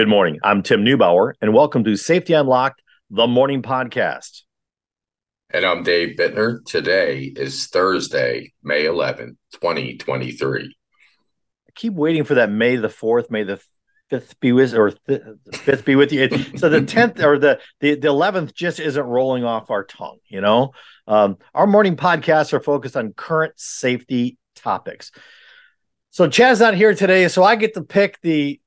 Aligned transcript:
Good 0.00 0.08
morning. 0.08 0.38
I'm 0.42 0.62
Tim 0.62 0.82
Neubauer, 0.82 1.34
and 1.42 1.52
welcome 1.52 1.84
to 1.84 1.94
Safety 1.94 2.32
Unlocked, 2.32 2.80
the 3.10 3.26
morning 3.26 3.60
podcast. 3.60 4.44
And 5.50 5.62
I'm 5.62 5.82
Dave 5.82 6.16
Bittner. 6.16 6.64
Today 6.64 7.24
is 7.24 7.66
Thursday, 7.66 8.54
May 8.62 8.84
11th, 8.84 9.36
2023. 9.52 10.74
I 11.68 11.70
keep 11.74 11.92
waiting 11.92 12.24
for 12.24 12.36
that 12.36 12.50
May 12.50 12.76
the 12.76 12.88
4th, 12.88 13.30
May 13.30 13.42
the 13.42 13.60
5th 14.10 14.40
be 14.40 14.52
with 14.52 14.72
or 14.72 14.92
th- 15.06 15.20
5th 15.52 15.84
be 15.84 15.96
with 15.96 16.12
you. 16.12 16.30
so 16.56 16.70
the 16.70 16.80
10th 16.80 17.22
or 17.22 17.38
the, 17.38 17.60
the 17.80 17.96
the 17.96 18.08
11th 18.08 18.54
just 18.54 18.80
isn't 18.80 19.04
rolling 19.04 19.44
off 19.44 19.70
our 19.70 19.84
tongue, 19.84 20.20
you 20.28 20.40
know? 20.40 20.70
Um, 21.06 21.36
our 21.54 21.66
morning 21.66 21.96
podcasts 21.96 22.54
are 22.54 22.60
focused 22.60 22.96
on 22.96 23.12
current 23.12 23.52
safety 23.56 24.38
topics. 24.56 25.12
So 26.08 26.26
Chad's 26.26 26.60
not 26.60 26.72
here 26.72 26.94
today, 26.94 27.28
so 27.28 27.44
I 27.44 27.56
get 27.56 27.74
to 27.74 27.82
pick 27.82 28.18
the 28.22 28.62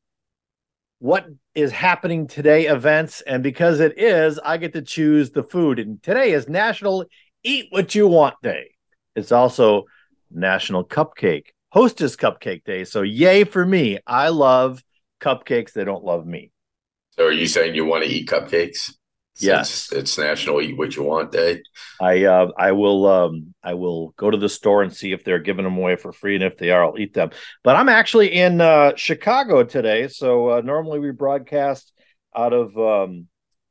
what 1.03 1.27
is 1.53 1.73
happening 1.73 2.27
today 2.27 2.67
events. 2.67 3.19
And 3.27 3.43
because 3.43 3.81
it 3.81 3.99
is, 3.99 4.39
I 4.39 4.55
get 4.55 4.71
to 4.71 4.81
choose 4.81 5.31
the 5.31 5.43
food. 5.43 5.77
And 5.77 6.01
today 6.01 6.31
is 6.31 6.47
National 6.47 7.03
Eat 7.43 7.65
What 7.71 7.93
You 7.93 8.07
Want 8.07 8.35
Day. 8.41 8.69
It's 9.13 9.33
also 9.33 9.83
National 10.31 10.85
Cupcake, 10.85 11.47
Hostess 11.73 12.15
Cupcake 12.15 12.63
Day. 12.63 12.85
So, 12.85 13.01
yay 13.01 13.43
for 13.43 13.65
me. 13.65 13.99
I 14.07 14.29
love 14.29 14.81
cupcakes. 15.19 15.73
They 15.73 15.83
don't 15.83 16.05
love 16.05 16.25
me. 16.25 16.51
So, 17.17 17.25
are 17.25 17.33
you 17.33 17.47
saying 17.47 17.75
you 17.75 17.83
want 17.83 18.05
to 18.05 18.09
eat 18.09 18.29
cupcakes? 18.29 18.93
Yes, 19.37 19.91
it's 19.91 20.17
National 20.17 20.61
Eat 20.61 20.77
What 20.77 20.95
You 20.95 21.03
Want 21.03 21.31
Day. 21.31 21.61
I 21.99 22.25
uh, 22.25 22.51
I 22.57 22.71
will 22.71 23.05
um, 23.07 23.53
I 23.63 23.73
will 23.73 24.09
go 24.17 24.29
to 24.29 24.37
the 24.37 24.49
store 24.49 24.83
and 24.83 24.93
see 24.93 25.11
if 25.11 25.23
they're 25.23 25.39
giving 25.39 25.63
them 25.63 25.77
away 25.77 25.95
for 25.95 26.11
free, 26.11 26.35
and 26.35 26.43
if 26.43 26.57
they 26.57 26.71
are, 26.71 26.83
I'll 26.83 26.97
eat 26.97 27.13
them. 27.13 27.31
But 27.63 27.75
I'm 27.75 27.89
actually 27.89 28.33
in 28.33 28.61
uh, 28.61 28.93
Chicago 28.95 29.63
today, 29.63 30.07
so 30.07 30.49
uh, 30.49 30.61
normally 30.61 30.99
we 30.99 31.11
broadcast 31.11 31.91
out 32.35 32.53
of 32.53 32.77
um, 32.77 33.27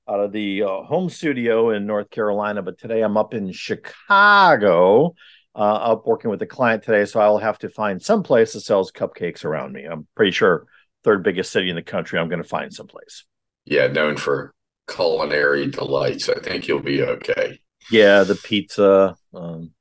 out 0.08 0.20
of 0.20 0.32
the 0.32 0.62
uh, 0.64 0.82
home 0.82 1.08
studio 1.08 1.70
in 1.70 1.86
North 1.86 2.10
Carolina, 2.10 2.62
but 2.62 2.78
today 2.78 3.02
I'm 3.02 3.16
up 3.16 3.34
in 3.34 3.52
Chicago. 3.52 5.14
Uh, 5.54 5.58
up 5.58 6.06
working 6.06 6.30
with 6.30 6.40
a 6.40 6.46
client 6.46 6.82
today, 6.82 7.04
so 7.04 7.20
I'll 7.20 7.36
have 7.36 7.58
to 7.58 7.68
find 7.68 8.00
some 8.00 8.22
place 8.22 8.54
that 8.54 8.62
sells 8.62 8.90
cupcakes 8.90 9.44
around 9.44 9.74
me. 9.74 9.84
I'm 9.84 10.06
pretty 10.16 10.30
sure 10.30 10.64
third 11.04 11.22
biggest 11.22 11.52
city 11.52 11.68
in 11.68 11.76
the 11.76 11.82
country. 11.82 12.18
I'm 12.18 12.30
going 12.30 12.42
to 12.42 12.48
find 12.48 12.72
some 12.72 12.86
place. 12.86 13.26
Yeah, 13.66 13.88
known 13.88 14.16
for 14.16 14.54
culinary 14.88 15.66
delights. 15.66 16.28
I 16.28 16.40
think 16.40 16.68
you'll 16.68 16.82
be 16.82 17.02
okay. 17.02 17.60
Yeah, 17.90 18.24
the 18.24 18.34
pizza. 18.34 19.16
Um, 19.34 19.72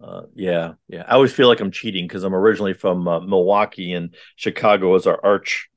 uh, 0.00 0.22
yeah, 0.34 0.74
yeah. 0.88 1.04
I 1.06 1.14
always 1.14 1.32
feel 1.32 1.48
like 1.48 1.60
I'm 1.60 1.72
cheating 1.72 2.06
because 2.06 2.22
I'm 2.22 2.34
originally 2.34 2.74
from 2.74 3.08
uh, 3.08 3.20
Milwaukee, 3.20 3.92
and 3.92 4.14
Chicago 4.36 4.94
is 4.94 5.06
our 5.06 5.20
arch, 5.24 5.68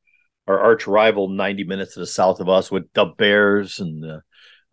our 0.47 0.59
arch 0.59 0.85
rival, 0.85 1.27
90 1.29 1.63
minutes 1.63 1.95
to 1.95 2.01
the 2.01 2.07
south 2.07 2.39
of 2.39 2.49
us, 2.49 2.71
with 2.71 2.91
the 2.93 3.05
Bears 3.05 3.79
and 3.79 4.03
the 4.03 4.21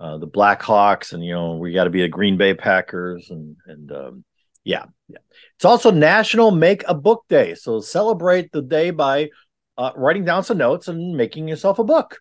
uh, 0.00 0.18
the 0.18 0.28
Blackhawks, 0.28 1.12
and 1.12 1.24
you 1.24 1.32
know 1.32 1.56
we 1.56 1.72
got 1.72 1.84
to 1.84 1.90
be 1.90 2.02
the 2.02 2.08
Green 2.08 2.36
Bay 2.36 2.54
Packers, 2.54 3.30
and 3.30 3.56
and 3.66 3.90
um, 3.90 4.24
yeah, 4.64 4.84
yeah. 5.08 5.18
It's 5.56 5.64
also 5.64 5.90
National 5.90 6.50
Make 6.50 6.84
a 6.86 6.94
Book 6.94 7.24
Day, 7.28 7.54
so 7.54 7.80
celebrate 7.80 8.52
the 8.52 8.62
day 8.62 8.90
by 8.90 9.30
uh, 9.76 9.92
writing 9.96 10.24
down 10.24 10.44
some 10.44 10.58
notes 10.58 10.88
and 10.88 11.16
making 11.16 11.48
yourself 11.48 11.78
a 11.78 11.84
book. 11.84 12.20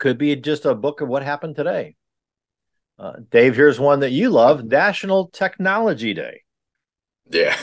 Could 0.00 0.18
be 0.18 0.34
just 0.34 0.64
a 0.64 0.74
book 0.74 1.02
of 1.02 1.08
what 1.08 1.22
happened 1.22 1.54
today. 1.54 1.94
Uh, 2.98 3.16
Dave, 3.30 3.54
here's 3.54 3.78
one 3.78 4.00
that 4.00 4.12
you 4.12 4.30
love 4.30 4.64
National 4.64 5.28
Technology 5.28 6.14
Day. 6.14 6.40
Yeah. 7.30 7.56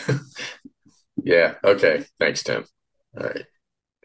yeah. 1.24 1.56
Okay. 1.64 2.06
Thanks, 2.20 2.44
Tim. 2.44 2.64
All 3.20 3.26
right. 3.26 3.46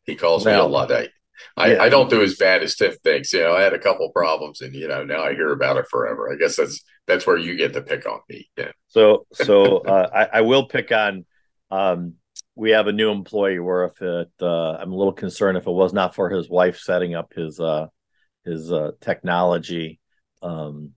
He 0.05 0.17
calls 0.17 0.45
me 0.45 0.53
a 0.53 0.65
Luddite. 0.65 1.11
I, 1.57 1.75
yeah. 1.75 1.83
I 1.83 1.89
don't 1.91 2.11
do 2.11 2.23
as 2.23 2.37
bad 2.37 2.63
as 2.63 2.75
Tim 2.75 2.95
thinks. 3.05 3.35
You 3.35 3.41
know, 3.41 3.53
I 3.55 3.63
had 3.63 3.75
a 3.75 3.79
couple 3.79 4.11
problems 4.11 4.63
and, 4.63 4.75
you 4.75 4.89
know, 4.89 5.05
now 5.05 5.23
I 5.23 5.35
hear 5.35 5.53
about 5.53 5.77
it 5.77 5.87
forever. 5.91 6.33
I 6.33 6.37
guess 6.37 6.57
that's 6.57 6.83
that's 7.07 7.27
where 7.27 7.37
you 7.37 7.55
get 7.57 7.75
to 7.75 7.83
pick 7.83 8.07
on 8.07 8.21
me. 8.31 8.49
Yeah. 8.57 8.73
So, 8.89 9.27
so 9.33 9.79
uh, 9.79 10.09
I, 10.33 10.39
I 10.39 10.41
will 10.41 10.67
pick 10.67 10.91
on, 10.91 11.27
um, 11.71 12.15
we 12.55 12.71
have 12.71 12.87
a 12.87 12.93
new 12.93 13.11
employee 13.11 13.59
where 13.59 13.85
if 13.85 14.01
it, 14.01 14.31
uh, 14.41 14.73
I'm 14.73 14.93
a 14.93 14.97
little 14.97 15.13
concerned 15.13 15.59
if 15.59 15.67
it 15.67 15.71
was 15.71 15.93
not 15.93 16.15
for 16.15 16.31
his 16.31 16.49
wife 16.49 16.79
setting 16.79 17.15
up 17.15 17.35
his, 17.35 17.61
uh, 17.61 17.89
his 18.45 18.73
uh, 18.73 18.93
technology. 19.01 20.01
Um, 20.43 20.93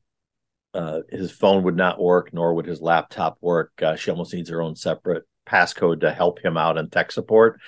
uh, 0.74 1.02
his 1.10 1.32
phone 1.32 1.64
would 1.64 1.78
not 1.78 2.02
work, 2.02 2.34
nor 2.34 2.54
would 2.54 2.66
his 2.66 2.82
laptop 2.82 3.38
work. 3.42 3.72
Uh, 3.82 3.96
she 3.96 4.12
almost 4.12 4.34
needs 4.34 4.50
her 4.50 4.62
own 4.62 4.76
separate 4.76 5.24
passcode 5.48 6.02
to 6.02 6.12
help 6.12 6.40
him 6.40 6.58
out 6.58 6.78
in 6.78 6.90
tech 6.90 7.12
support. 7.12 7.60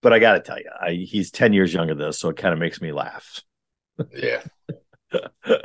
But 0.00 0.12
I 0.12 0.18
got 0.18 0.32
to 0.32 0.40
tell 0.40 0.58
you, 0.58 0.70
I, 0.80 0.92
he's 0.92 1.30
10 1.30 1.52
years 1.52 1.72
younger 1.72 1.94
than 1.94 2.08
this, 2.08 2.18
so 2.18 2.28
it 2.30 2.36
kind 2.36 2.52
of 2.52 2.58
makes 2.58 2.80
me 2.80 2.92
laugh. 2.92 3.42
Yeah. 4.14 4.42
All 5.12 5.60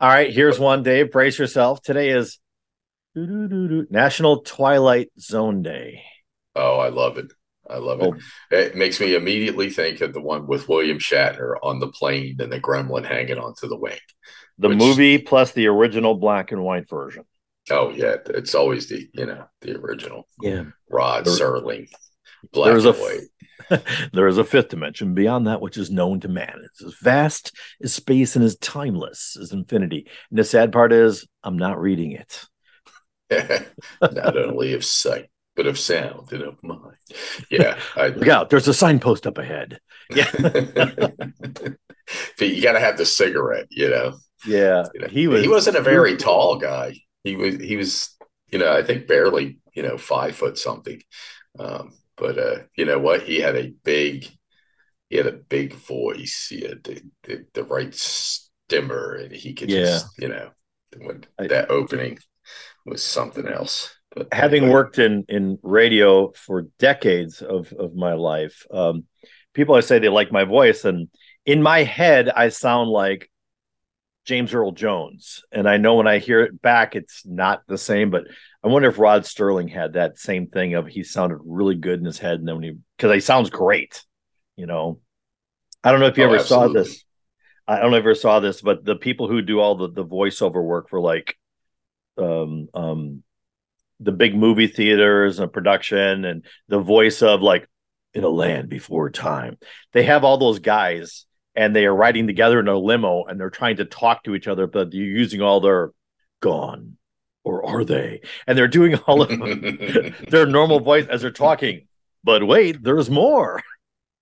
right, 0.00 0.32
here's 0.32 0.58
one, 0.58 0.82
Dave. 0.82 1.10
Brace 1.10 1.38
yourself. 1.38 1.80
Today 1.82 2.10
is 2.10 2.38
National 3.14 4.42
Twilight 4.42 5.10
Zone 5.18 5.62
Day. 5.62 6.02
Oh, 6.54 6.78
I 6.78 6.90
love 6.90 7.18
it. 7.18 7.32
I 7.70 7.78
love 7.78 8.00
it. 8.00 8.14
Oh. 8.14 8.56
It 8.56 8.76
makes 8.76 9.00
me 9.00 9.14
immediately 9.14 9.70
think 9.70 10.00
of 10.00 10.12
the 10.12 10.20
one 10.20 10.46
with 10.46 10.68
William 10.68 10.98
Shatner 10.98 11.54
on 11.62 11.78
the 11.78 11.88
plane 11.88 12.36
and 12.40 12.52
the 12.52 12.60
gremlin 12.60 13.06
hanging 13.06 13.38
onto 13.38 13.68
the 13.68 13.76
wing. 13.76 13.98
The 14.58 14.68
which, 14.68 14.78
movie 14.78 15.18
plus 15.18 15.52
the 15.52 15.66
original 15.68 16.14
black 16.14 16.52
and 16.52 16.62
white 16.62 16.88
version. 16.88 17.24
Oh 17.70 17.90
yeah, 17.90 18.16
it's 18.26 18.54
always 18.54 18.88
the 18.88 19.08
you 19.14 19.26
know 19.26 19.44
the 19.60 19.76
original. 19.76 20.26
Yeah, 20.42 20.64
Rod 20.90 21.24
there, 21.24 21.34
Serling, 21.34 21.88
black 22.52 22.74
and 22.74 22.86
a, 22.86 22.92
white. 22.92 23.82
there 24.12 24.28
is 24.28 24.38
a 24.38 24.44
fifth 24.44 24.68
dimension 24.68 25.14
beyond 25.14 25.46
that 25.46 25.60
which 25.60 25.76
is 25.76 25.90
known 25.90 26.20
to 26.20 26.28
man. 26.28 26.62
It's 26.64 26.82
as 26.82 26.94
vast 27.00 27.56
as 27.82 27.94
space 27.94 28.36
and 28.36 28.44
as 28.44 28.56
timeless 28.56 29.36
as 29.40 29.52
infinity. 29.52 30.06
And 30.30 30.38
the 30.38 30.44
sad 30.44 30.72
part 30.72 30.92
is, 30.92 31.26
I'm 31.42 31.58
not 31.58 31.80
reading 31.80 32.12
it. 32.12 32.46
not 34.02 34.36
only 34.36 34.74
of 34.74 34.84
sight, 34.84 35.29
bit 35.56 35.66
of 35.66 35.78
sound 35.78 36.32
and 36.32 36.42
of 36.42 36.62
mind. 36.62 36.96
Yeah. 37.50 37.78
I, 37.96 38.08
Look 38.08 38.28
out, 38.28 38.50
there's 38.50 38.68
a 38.68 38.74
signpost 38.74 39.26
up 39.26 39.38
ahead. 39.38 39.80
Yeah. 40.10 40.30
you 42.38 42.62
got 42.62 42.72
to 42.72 42.80
have 42.80 42.96
the 42.96 43.06
cigarette, 43.06 43.66
you 43.70 43.90
know. 43.90 44.18
Yeah. 44.46 44.84
You 44.94 45.00
know, 45.00 45.08
he 45.08 45.28
was 45.28 45.42
he 45.42 45.48
wasn't 45.48 45.76
a 45.76 45.82
very 45.82 46.16
tall 46.16 46.56
guy. 46.56 46.94
He 47.24 47.36
was 47.36 47.56
he 47.56 47.76
was, 47.76 48.16
you 48.50 48.58
know, 48.58 48.72
I 48.72 48.82
think 48.82 49.06
barely, 49.06 49.58
you 49.74 49.82
know, 49.82 49.98
five 49.98 50.34
foot 50.34 50.56
something. 50.56 51.00
Um, 51.58 51.92
but 52.16 52.38
uh, 52.38 52.58
you 52.76 52.84
know 52.86 52.98
what? 52.98 53.22
He 53.22 53.40
had 53.40 53.56
a 53.56 53.72
big 53.84 54.26
he 55.08 55.16
had 55.16 55.26
a 55.26 55.32
big 55.32 55.74
voice. 55.74 56.46
He 56.48 56.62
had 56.62 56.84
the, 56.84 57.02
the, 57.24 57.44
the 57.52 57.64
right 57.64 57.94
stimmer 57.94 59.14
and 59.14 59.32
he 59.32 59.54
could 59.54 59.70
yeah. 59.70 59.82
just, 59.82 60.06
you 60.18 60.28
know, 60.28 60.50
when 60.96 61.24
I, 61.38 61.48
that 61.48 61.70
opening 61.70 62.18
was 62.86 63.04
something 63.04 63.46
else. 63.46 63.94
Having 64.32 64.68
worked 64.68 64.98
in 64.98 65.24
in 65.28 65.58
radio 65.62 66.32
for 66.32 66.62
decades 66.78 67.42
of 67.42 67.72
of 67.72 67.94
my 67.94 68.14
life, 68.14 68.66
um, 68.70 69.04
people 69.54 69.74
I 69.74 69.80
say 69.80 69.98
they 69.98 70.08
like 70.08 70.32
my 70.32 70.44
voice, 70.44 70.84
and 70.84 71.08
in 71.46 71.62
my 71.62 71.82
head, 71.82 72.28
I 72.28 72.48
sound 72.50 72.90
like 72.90 73.30
James 74.24 74.54
Earl 74.54 74.72
Jones, 74.72 75.42
and 75.50 75.68
I 75.68 75.76
know 75.76 75.94
when 75.94 76.06
I 76.06 76.18
hear 76.18 76.42
it 76.42 76.60
back, 76.60 76.94
it's 76.96 77.24
not 77.24 77.62
the 77.66 77.78
same. 77.78 78.10
But 78.10 78.24
I 78.62 78.68
wonder 78.68 78.88
if 78.88 78.98
Rod 78.98 79.26
Sterling 79.26 79.68
had 79.68 79.94
that 79.94 80.18
same 80.18 80.48
thing 80.48 80.74
of 80.74 80.86
he 80.86 81.02
sounded 81.02 81.38
really 81.44 81.76
good 81.76 81.98
in 81.98 82.04
his 82.04 82.18
head, 82.18 82.34
and 82.34 82.46
then 82.46 82.56
when 82.56 82.64
he 82.64 82.76
because 82.96 83.14
he 83.14 83.20
sounds 83.20 83.50
great, 83.50 84.04
you 84.56 84.66
know. 84.66 85.00
I 85.82 85.90
don't 85.90 86.00
know 86.00 86.06
if 86.06 86.18
you 86.18 86.24
oh, 86.24 86.26
ever 86.26 86.36
absolutely. 86.36 86.84
saw 86.84 86.90
this. 86.90 87.04
I 87.66 87.80
don't 87.80 87.90
know 87.90 87.96
if 87.96 88.04
you 88.04 88.10
ever 88.10 88.14
saw 88.14 88.40
this, 88.40 88.60
but 88.60 88.84
the 88.84 88.96
people 88.96 89.28
who 89.28 89.40
do 89.40 89.60
all 89.60 89.76
the 89.76 89.90
the 89.90 90.04
voiceover 90.04 90.62
work 90.62 90.90
for 90.90 91.00
like 91.00 91.36
um 92.18 92.68
um 92.74 93.22
the 94.00 94.12
big 94.12 94.34
movie 94.34 94.66
theaters 94.66 95.38
and 95.38 95.52
production 95.52 96.24
and 96.24 96.44
the 96.68 96.80
voice 96.80 97.22
of 97.22 97.42
like 97.42 97.68
in 98.14 98.24
a 98.24 98.28
land 98.28 98.68
before 98.68 99.10
time. 99.10 99.58
They 99.92 100.04
have 100.04 100.24
all 100.24 100.38
those 100.38 100.58
guys 100.58 101.26
and 101.54 101.76
they 101.76 101.86
are 101.86 101.94
riding 101.94 102.26
together 102.26 102.58
in 102.58 102.68
a 102.68 102.76
limo 102.76 103.24
and 103.24 103.38
they're 103.38 103.50
trying 103.50 103.76
to 103.76 103.84
talk 103.84 104.24
to 104.24 104.34
each 104.34 104.48
other, 104.48 104.66
but 104.66 104.92
you're 104.92 105.06
using 105.06 105.42
all 105.42 105.60
their 105.60 105.92
gone 106.40 106.96
or 107.44 107.64
are 107.66 107.84
they? 107.84 108.22
And 108.46 108.56
they're 108.56 108.68
doing 108.68 108.94
all 108.96 109.22
of 109.22 109.28
their 110.28 110.46
normal 110.46 110.80
voice 110.80 111.06
as 111.06 111.22
they're 111.22 111.30
talking. 111.30 111.86
But 112.24 112.46
wait, 112.46 112.82
there's 112.82 113.10
more. 113.10 113.62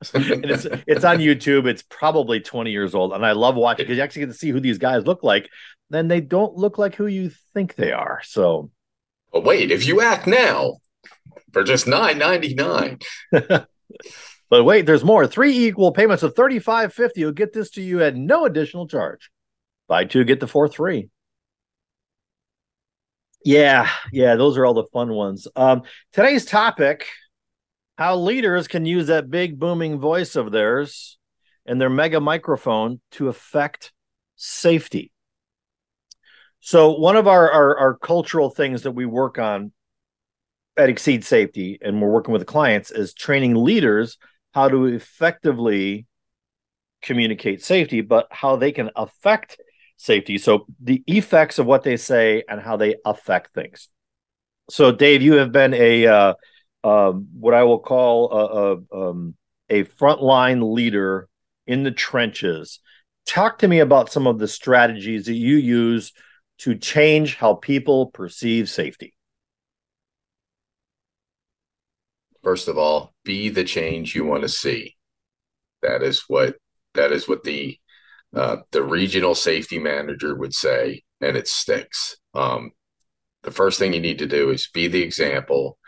and 0.14 0.44
it's 0.44 0.64
it's 0.86 1.04
on 1.04 1.18
YouTube. 1.18 1.66
It's 1.66 1.82
probably 1.82 2.38
20 2.38 2.70
years 2.70 2.94
old, 2.94 3.12
and 3.12 3.26
I 3.26 3.32
love 3.32 3.56
watching 3.56 3.84
because 3.84 3.96
you 3.96 4.02
actually 4.04 4.20
get 4.20 4.32
to 4.32 4.38
see 4.38 4.50
who 4.50 4.60
these 4.60 4.78
guys 4.78 5.04
look 5.04 5.24
like. 5.24 5.48
Then 5.90 6.06
they 6.06 6.20
don't 6.20 6.54
look 6.54 6.78
like 6.78 6.94
who 6.94 7.08
you 7.08 7.32
think 7.52 7.74
they 7.74 7.90
are. 7.90 8.20
So 8.22 8.70
but 9.32 9.44
wait, 9.44 9.70
if 9.70 9.86
you 9.86 10.00
act 10.00 10.26
now 10.26 10.78
for 11.52 11.62
just 11.62 11.86
nine 11.86 12.18
ninety 12.18 12.54
nine. 12.54 12.98
but 13.30 13.68
wait, 14.50 14.86
there's 14.86 15.04
more. 15.04 15.26
Three 15.26 15.66
equal 15.66 15.92
payments 15.92 16.22
of 16.22 16.34
thirty 16.34 16.58
five 16.58 16.92
fifty 16.92 17.24
will 17.24 17.32
get 17.32 17.52
this 17.52 17.70
to 17.72 17.82
you 17.82 18.02
at 18.02 18.16
no 18.16 18.44
additional 18.44 18.88
charge. 18.88 19.30
Buy 19.86 20.04
two, 20.04 20.24
get 20.24 20.40
the 20.40 20.46
four 20.46 20.68
three. 20.68 21.08
Yeah, 23.44 23.88
yeah, 24.12 24.36
those 24.36 24.58
are 24.58 24.66
all 24.66 24.74
the 24.74 24.86
fun 24.92 25.12
ones. 25.12 25.46
Um, 25.54 25.82
today's 26.12 26.44
topic, 26.44 27.06
how 27.96 28.16
leaders 28.16 28.68
can 28.68 28.84
use 28.84 29.06
that 29.06 29.30
big 29.30 29.58
booming 29.58 29.98
voice 30.00 30.36
of 30.36 30.50
theirs 30.50 31.18
and 31.64 31.80
their 31.80 31.90
mega 31.90 32.20
microphone 32.20 33.00
to 33.12 33.28
affect 33.28 33.92
safety. 34.36 35.12
So, 36.60 36.92
one 36.98 37.16
of 37.16 37.26
our, 37.26 37.50
our, 37.50 37.78
our 37.78 37.94
cultural 37.94 38.50
things 38.50 38.82
that 38.82 38.92
we 38.92 39.06
work 39.06 39.38
on 39.38 39.72
at 40.76 40.88
Exceed 40.88 41.24
Safety, 41.24 41.78
and 41.80 42.00
we're 42.00 42.10
working 42.10 42.32
with 42.32 42.42
the 42.42 42.46
clients, 42.46 42.90
is 42.90 43.14
training 43.14 43.54
leaders 43.54 44.18
how 44.52 44.68
to 44.68 44.86
effectively 44.86 46.06
communicate 47.02 47.62
safety, 47.62 48.00
but 48.00 48.26
how 48.30 48.56
they 48.56 48.72
can 48.72 48.90
affect 48.96 49.58
safety. 49.96 50.38
So, 50.38 50.66
the 50.80 51.02
effects 51.06 51.58
of 51.58 51.66
what 51.66 51.84
they 51.84 51.96
say 51.96 52.42
and 52.48 52.60
how 52.60 52.76
they 52.76 52.96
affect 53.04 53.54
things. 53.54 53.88
So, 54.70 54.92
Dave, 54.92 55.22
you 55.22 55.34
have 55.34 55.52
been 55.52 55.74
a 55.74 56.06
uh, 56.06 56.34
um, 56.84 57.28
what 57.38 57.54
I 57.54 57.64
will 57.64 57.80
call 57.80 58.32
a, 58.32 58.74
a, 58.96 59.10
um, 59.10 59.34
a 59.68 59.84
frontline 59.84 60.74
leader 60.74 61.28
in 61.66 61.82
the 61.82 61.90
trenches. 61.90 62.80
Talk 63.26 63.58
to 63.58 63.68
me 63.68 63.80
about 63.80 64.10
some 64.10 64.26
of 64.26 64.38
the 64.38 64.48
strategies 64.48 65.26
that 65.26 65.34
you 65.34 65.56
use 65.56 66.12
to 66.58 66.74
change 66.76 67.36
how 67.36 67.54
people 67.54 68.06
perceive 68.06 68.68
safety. 68.68 69.14
First 72.42 72.68
of 72.68 72.78
all, 72.78 73.14
be 73.24 73.48
the 73.48 73.64
change 73.64 74.14
you 74.14 74.24
want 74.24 74.42
to 74.42 74.48
see. 74.48 74.96
That 75.82 76.02
is 76.02 76.24
what 76.28 76.56
that 76.94 77.12
is 77.12 77.28
what 77.28 77.44
the 77.44 77.78
uh, 78.34 78.58
the 78.72 78.82
regional 78.82 79.34
safety 79.34 79.78
manager 79.78 80.34
would 80.36 80.54
say, 80.54 81.02
and 81.20 81.36
it 81.36 81.48
sticks. 81.48 82.16
Um, 82.34 82.72
the 83.42 83.50
first 83.50 83.78
thing 83.78 83.92
you 83.92 84.00
need 84.00 84.18
to 84.18 84.26
do 84.26 84.50
is 84.50 84.68
be 84.72 84.88
the 84.88 85.02
example. 85.02 85.78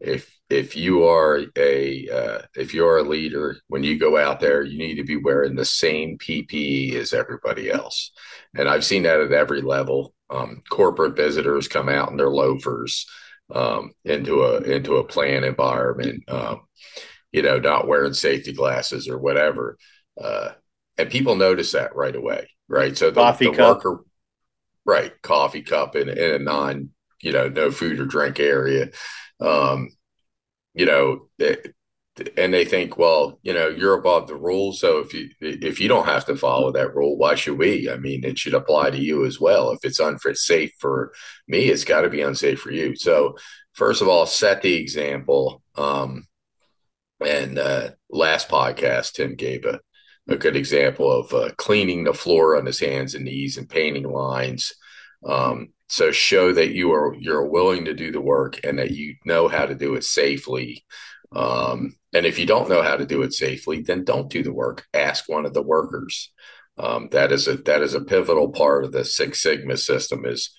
If 0.00 0.36
if 0.50 0.76
you 0.76 1.04
are 1.04 1.42
a 1.56 2.08
uh, 2.08 2.42
if 2.54 2.74
you're 2.74 2.98
a 2.98 3.02
leader, 3.02 3.56
when 3.68 3.82
you 3.82 3.98
go 3.98 4.16
out 4.16 4.40
there, 4.40 4.62
you 4.62 4.78
need 4.78 4.96
to 4.96 5.04
be 5.04 5.16
wearing 5.16 5.54
the 5.54 5.64
same 5.64 6.18
PPE 6.18 6.94
as 6.94 7.12
everybody 7.12 7.70
else. 7.70 8.12
And 8.54 8.68
I've 8.68 8.84
seen 8.84 9.04
that 9.04 9.20
at 9.20 9.32
every 9.32 9.62
level. 9.62 10.14
Um, 10.28 10.62
corporate 10.68 11.16
visitors 11.16 11.68
come 11.68 11.88
out 11.88 12.10
in 12.10 12.16
their 12.16 12.30
loafers 12.30 13.06
um, 13.54 13.92
into 14.04 14.42
a 14.42 14.60
into 14.62 14.96
a 14.96 15.04
plant 15.04 15.44
environment, 15.44 16.24
um, 16.28 16.62
you 17.32 17.42
know, 17.42 17.58
not 17.58 17.86
wearing 17.86 18.12
safety 18.12 18.52
glasses 18.52 19.08
or 19.08 19.18
whatever, 19.18 19.78
uh, 20.20 20.50
and 20.98 21.10
people 21.10 21.36
notice 21.36 21.72
that 21.72 21.94
right 21.94 22.16
away, 22.16 22.50
right? 22.68 22.96
So 22.96 23.10
the, 23.10 23.20
coffee 23.20 23.46
the 23.46 23.52
cup. 23.52 23.76
worker, 23.76 24.04
right, 24.84 25.12
coffee 25.22 25.62
cup 25.62 25.94
in, 25.94 26.08
in 26.08 26.34
a 26.34 26.38
non, 26.38 26.90
you 27.22 27.32
know, 27.32 27.48
no 27.48 27.70
food 27.70 28.00
or 28.00 28.06
drink 28.06 28.40
area. 28.40 28.90
Um, 29.40 29.90
you 30.74 30.86
know, 30.86 31.28
it, 31.38 31.74
and 32.36 32.52
they 32.52 32.64
think, 32.64 32.96
well, 32.96 33.38
you 33.42 33.52
know, 33.52 33.68
you're 33.68 33.98
above 33.98 34.26
the 34.26 34.36
rules. 34.36 34.80
So 34.80 34.98
if 34.98 35.12
you 35.12 35.28
if 35.40 35.80
you 35.80 35.88
don't 35.88 36.06
have 36.06 36.24
to 36.26 36.36
follow 36.36 36.72
that 36.72 36.94
rule, 36.94 37.16
why 37.16 37.34
should 37.34 37.58
we? 37.58 37.90
I 37.90 37.96
mean, 37.96 38.24
it 38.24 38.38
should 38.38 38.54
apply 38.54 38.90
to 38.90 38.98
you 38.98 39.26
as 39.26 39.40
well. 39.40 39.70
If 39.70 39.84
it's 39.84 40.00
unfit 40.00 40.38
safe 40.38 40.72
for 40.78 41.12
me, 41.46 41.66
it's 41.66 41.84
got 41.84 42.02
to 42.02 42.10
be 42.10 42.22
unsafe 42.22 42.60
for 42.60 42.72
you. 42.72 42.96
So 42.96 43.36
first 43.74 44.00
of 44.00 44.08
all, 44.08 44.26
set 44.26 44.62
the 44.62 44.74
example. 44.74 45.62
Um, 45.74 46.26
and 47.24 47.58
uh, 47.58 47.90
last 48.10 48.48
podcast, 48.48 49.12
Tim 49.12 49.34
gave 49.34 49.64
a, 49.64 49.80
a 50.28 50.36
good 50.36 50.56
example 50.56 51.10
of 51.10 51.32
uh, 51.32 51.50
cleaning 51.56 52.04
the 52.04 52.14
floor 52.14 52.56
on 52.56 52.66
his 52.66 52.80
hands 52.80 53.14
and 53.14 53.24
knees 53.24 53.58
and 53.58 53.68
painting 53.68 54.08
lines. 54.10 54.74
Um, 55.26 55.68
so 55.88 56.10
show 56.10 56.52
that 56.52 56.72
you 56.72 56.92
are 56.92 57.14
you're 57.14 57.46
willing 57.46 57.84
to 57.84 57.94
do 57.94 58.10
the 58.10 58.20
work 58.20 58.60
and 58.64 58.78
that 58.78 58.90
you 58.90 59.14
know 59.24 59.48
how 59.48 59.66
to 59.66 59.74
do 59.74 59.94
it 59.94 60.04
safely 60.04 60.84
um, 61.32 61.96
and 62.12 62.26
if 62.26 62.38
you 62.38 62.46
don't 62.46 62.68
know 62.68 62.82
how 62.82 62.96
to 62.96 63.06
do 63.06 63.22
it 63.22 63.32
safely 63.32 63.82
then 63.82 64.04
don't 64.04 64.30
do 64.30 64.42
the 64.42 64.52
work. 64.52 64.86
Ask 64.94 65.28
one 65.28 65.46
of 65.46 65.54
the 65.54 65.62
workers. 65.62 66.32
Um, 66.78 67.08
that 67.12 67.32
is 67.32 67.48
a 67.48 67.56
that 67.58 67.82
is 67.82 67.94
a 67.94 68.02
pivotal 68.04 68.50
part 68.50 68.84
of 68.84 68.92
the 68.92 69.04
six 69.04 69.42
sigma 69.42 69.76
system 69.76 70.24
is 70.26 70.54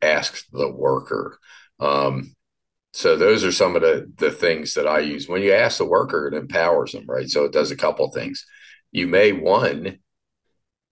ask 0.00 0.44
the 0.52 0.70
worker. 0.70 1.38
Um, 1.78 2.34
so 2.92 3.16
those 3.16 3.44
are 3.44 3.52
some 3.52 3.76
of 3.76 3.82
the 3.82 4.10
the 4.16 4.30
things 4.30 4.74
that 4.74 4.86
i 4.86 5.00
use. 5.00 5.28
When 5.28 5.42
you 5.42 5.52
ask 5.52 5.78
the 5.78 5.84
worker 5.84 6.28
it 6.28 6.34
empowers 6.34 6.92
them 6.92 7.04
right? 7.06 7.28
So 7.28 7.44
it 7.44 7.52
does 7.52 7.70
a 7.70 7.76
couple 7.76 8.10
things. 8.10 8.46
You 8.92 9.06
may 9.06 9.32
one 9.32 9.98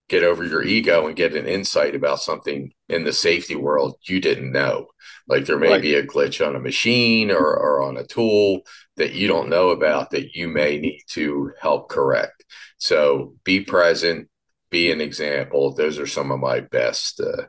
get 0.09 0.23
over 0.23 0.43
your 0.43 0.63
ego 0.63 1.07
and 1.07 1.15
get 1.15 1.35
an 1.35 1.47
insight 1.47 1.95
about 1.95 2.19
something 2.19 2.71
in 2.89 3.03
the 3.03 3.13
safety 3.13 3.55
world 3.55 3.95
you 4.03 4.19
didn't 4.19 4.51
know. 4.51 4.87
Like 5.27 5.45
there 5.45 5.59
may 5.59 5.69
right. 5.69 5.81
be 5.81 5.93
a 5.93 6.05
glitch 6.05 6.45
on 6.45 6.55
a 6.55 6.59
machine 6.59 7.29
or, 7.31 7.37
or 7.37 7.83
on 7.83 7.97
a 7.97 8.03
tool 8.03 8.61
that 8.97 9.13
you 9.13 9.27
don't 9.27 9.49
know 9.49 9.69
about 9.69 10.09
that 10.09 10.35
you 10.35 10.47
may 10.47 10.79
need 10.79 11.03
to 11.09 11.51
help 11.61 11.89
correct. 11.89 12.43
So 12.79 13.35
be 13.43 13.61
present, 13.61 14.27
be 14.71 14.91
an 14.91 14.99
example. 14.99 15.73
Those 15.73 15.99
are 15.99 16.07
some 16.07 16.31
of 16.31 16.39
my 16.39 16.61
best 16.61 17.21
uh, 17.21 17.43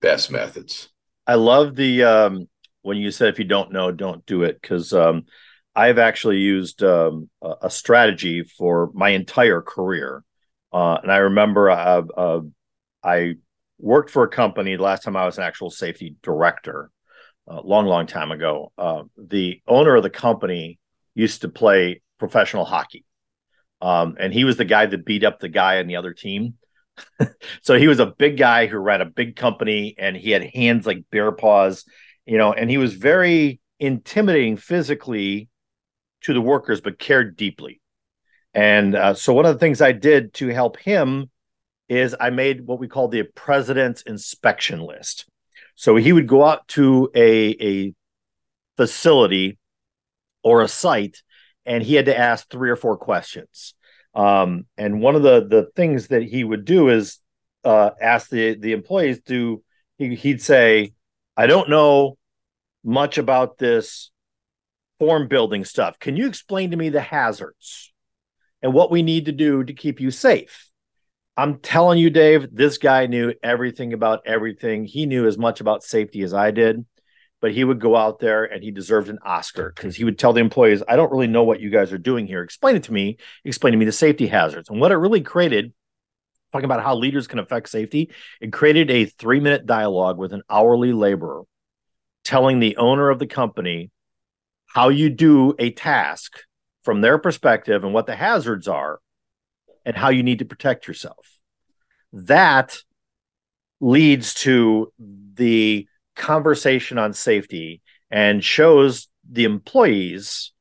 best 0.00 0.30
methods. 0.30 0.88
I 1.26 1.34
love 1.34 1.74
the 1.74 2.04
um, 2.04 2.48
when 2.82 2.98
you 2.98 3.10
said 3.10 3.28
if 3.28 3.38
you 3.38 3.44
don't 3.44 3.72
know, 3.72 3.90
don't 3.90 4.24
do 4.26 4.44
it 4.44 4.60
because 4.60 4.92
um, 4.92 5.24
I've 5.74 5.98
actually 5.98 6.38
used 6.38 6.84
um, 6.84 7.28
a 7.42 7.70
strategy 7.70 8.44
for 8.44 8.90
my 8.94 9.10
entire 9.10 9.62
career 9.62 10.22
uh, 10.74 10.98
and 11.04 11.12
I 11.12 11.18
remember 11.18 11.70
uh, 11.70 12.02
uh, 12.16 12.40
I 13.02 13.34
worked 13.78 14.10
for 14.10 14.24
a 14.24 14.28
company 14.28 14.74
the 14.74 14.82
last 14.82 15.04
time 15.04 15.16
I 15.16 15.24
was 15.24 15.38
an 15.38 15.44
actual 15.44 15.70
safety 15.70 16.16
director, 16.20 16.90
a 17.46 17.60
long, 17.60 17.86
long 17.86 18.08
time 18.08 18.32
ago. 18.32 18.72
Uh, 18.76 19.04
the 19.16 19.62
owner 19.68 19.94
of 19.94 20.02
the 20.02 20.10
company 20.10 20.80
used 21.14 21.42
to 21.42 21.48
play 21.48 22.02
professional 22.18 22.64
hockey. 22.64 23.04
Um, 23.80 24.16
and 24.18 24.32
he 24.32 24.44
was 24.44 24.56
the 24.56 24.64
guy 24.64 24.86
that 24.86 25.04
beat 25.04 25.22
up 25.22 25.38
the 25.38 25.48
guy 25.48 25.78
on 25.78 25.86
the 25.86 25.94
other 25.94 26.12
team. 26.12 26.54
so 27.62 27.78
he 27.78 27.86
was 27.86 28.00
a 28.00 28.06
big 28.06 28.36
guy 28.36 28.66
who 28.66 28.78
ran 28.78 29.00
a 29.00 29.06
big 29.06 29.36
company 29.36 29.94
and 29.96 30.16
he 30.16 30.30
had 30.32 30.42
hands 30.42 30.86
like 30.86 31.04
bear 31.12 31.30
paws, 31.30 31.84
you 32.26 32.36
know, 32.36 32.52
and 32.52 32.68
he 32.68 32.78
was 32.78 32.94
very 32.94 33.60
intimidating 33.78 34.56
physically 34.56 35.48
to 36.22 36.34
the 36.34 36.40
workers, 36.40 36.80
but 36.80 36.98
cared 36.98 37.36
deeply. 37.36 37.80
And 38.54 38.94
uh, 38.94 39.14
so 39.14 39.32
one 39.32 39.46
of 39.46 39.54
the 39.54 39.58
things 39.58 39.80
I 39.80 39.92
did 39.92 40.32
to 40.34 40.48
help 40.48 40.78
him 40.78 41.30
is 41.88 42.14
I 42.18 42.30
made 42.30 42.66
what 42.66 42.78
we 42.78 42.88
call 42.88 43.08
the 43.08 43.24
president's 43.24 44.02
inspection 44.02 44.80
list. 44.80 45.26
So 45.74 45.96
he 45.96 46.12
would 46.12 46.28
go 46.28 46.44
out 46.44 46.66
to 46.68 47.10
a, 47.14 47.56
a 47.60 47.94
facility 48.76 49.58
or 50.42 50.62
a 50.62 50.68
site 50.68 51.22
and 51.66 51.82
he 51.82 51.94
had 51.94 52.06
to 52.06 52.18
ask 52.18 52.48
three 52.48 52.70
or 52.70 52.76
four 52.76 52.96
questions. 52.96 53.74
Um, 54.14 54.66
and 54.76 55.00
one 55.00 55.16
of 55.16 55.22
the 55.22 55.46
the 55.46 55.70
things 55.74 56.08
that 56.08 56.22
he 56.22 56.44
would 56.44 56.64
do 56.64 56.88
is 56.88 57.18
uh, 57.64 57.90
ask 58.00 58.28
the 58.28 58.54
the 58.54 58.72
employees 58.72 59.20
to 59.22 59.62
he, 59.98 60.14
he'd 60.14 60.42
say, 60.42 60.92
"I 61.36 61.46
don't 61.46 61.68
know 61.68 62.16
much 62.84 63.18
about 63.18 63.58
this 63.58 64.10
form 64.98 65.26
building 65.26 65.64
stuff. 65.64 65.98
Can 65.98 66.16
you 66.16 66.28
explain 66.28 66.70
to 66.70 66.76
me 66.76 66.90
the 66.90 67.00
hazards?" 67.00 67.92
And 68.64 68.72
what 68.72 68.90
we 68.90 69.02
need 69.02 69.26
to 69.26 69.32
do 69.32 69.62
to 69.62 69.74
keep 69.74 70.00
you 70.00 70.10
safe. 70.10 70.70
I'm 71.36 71.58
telling 71.58 71.98
you, 71.98 72.08
Dave, 72.08 72.48
this 72.50 72.78
guy 72.78 73.06
knew 73.06 73.34
everything 73.42 73.92
about 73.92 74.22
everything. 74.26 74.86
He 74.86 75.04
knew 75.04 75.26
as 75.26 75.36
much 75.36 75.60
about 75.60 75.84
safety 75.84 76.22
as 76.22 76.32
I 76.32 76.50
did, 76.50 76.86
but 77.42 77.52
he 77.52 77.62
would 77.62 77.78
go 77.78 77.94
out 77.94 78.20
there 78.20 78.44
and 78.44 78.64
he 78.64 78.70
deserved 78.70 79.10
an 79.10 79.18
Oscar 79.22 79.70
because 79.76 79.94
he 79.94 80.04
would 80.04 80.18
tell 80.18 80.32
the 80.32 80.40
employees, 80.40 80.82
I 80.88 80.96
don't 80.96 81.12
really 81.12 81.26
know 81.26 81.44
what 81.44 81.60
you 81.60 81.68
guys 81.68 81.92
are 81.92 81.98
doing 81.98 82.26
here. 82.26 82.42
Explain 82.42 82.76
it 82.76 82.84
to 82.84 82.92
me. 82.92 83.18
Explain 83.44 83.72
to 83.72 83.78
me 83.78 83.84
the 83.84 83.92
safety 83.92 84.26
hazards. 84.26 84.70
And 84.70 84.80
what 84.80 84.92
it 84.92 84.96
really 84.96 85.20
created, 85.20 85.74
talking 86.50 86.64
about 86.64 86.82
how 86.82 86.96
leaders 86.96 87.26
can 87.26 87.40
affect 87.40 87.68
safety, 87.68 88.12
it 88.40 88.50
created 88.50 88.90
a 88.90 89.04
three 89.04 89.40
minute 89.40 89.66
dialogue 89.66 90.16
with 90.16 90.32
an 90.32 90.42
hourly 90.48 90.94
laborer 90.94 91.42
telling 92.24 92.60
the 92.60 92.78
owner 92.78 93.10
of 93.10 93.18
the 93.18 93.26
company 93.26 93.90
how 94.68 94.88
you 94.88 95.10
do 95.10 95.54
a 95.58 95.70
task 95.70 96.38
from 96.84 97.00
their 97.00 97.18
perspective 97.18 97.82
and 97.82 97.92
what 97.92 98.06
the 98.06 98.14
hazards 98.14 98.68
are 98.68 99.00
and 99.84 99.96
how 99.96 100.10
you 100.10 100.22
need 100.22 100.38
to 100.38 100.44
protect 100.44 100.86
yourself. 100.86 101.28
That 102.12 102.76
leads 103.80 104.34
to 104.34 104.92
the 105.34 105.88
conversation 106.14 106.98
on 106.98 107.12
safety 107.12 107.82
and 108.10 108.44
shows 108.44 109.08
the 109.28 109.44
employees 109.44 110.52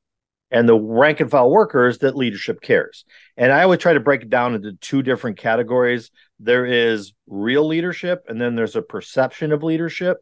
and 0.50 0.70
the 0.70 0.80
rank 0.80 1.20
and 1.20 1.32
file 1.32 1.50
workers 1.50 2.00
that 2.00 2.16
leadership 2.16 2.62
cares. 2.62 3.06
And 3.38 3.52
I 3.52 3.66
would 3.66 3.80
try 3.80 3.94
to 3.94 4.00
break 4.00 4.22
it 4.24 4.30
down 4.30 4.56
into 4.56 4.74
two 4.74 5.02
different 5.02 5.38
categories. 5.38 6.12
There 6.40 6.66
is 6.66 7.14
real 7.28 7.68
leadership, 7.68 8.26
and 8.28 8.40
then 8.40 8.56
there's 8.56 8.76
a 8.76 8.82
perception 8.82 9.52
of 9.52 9.64
leadership. 9.64 10.18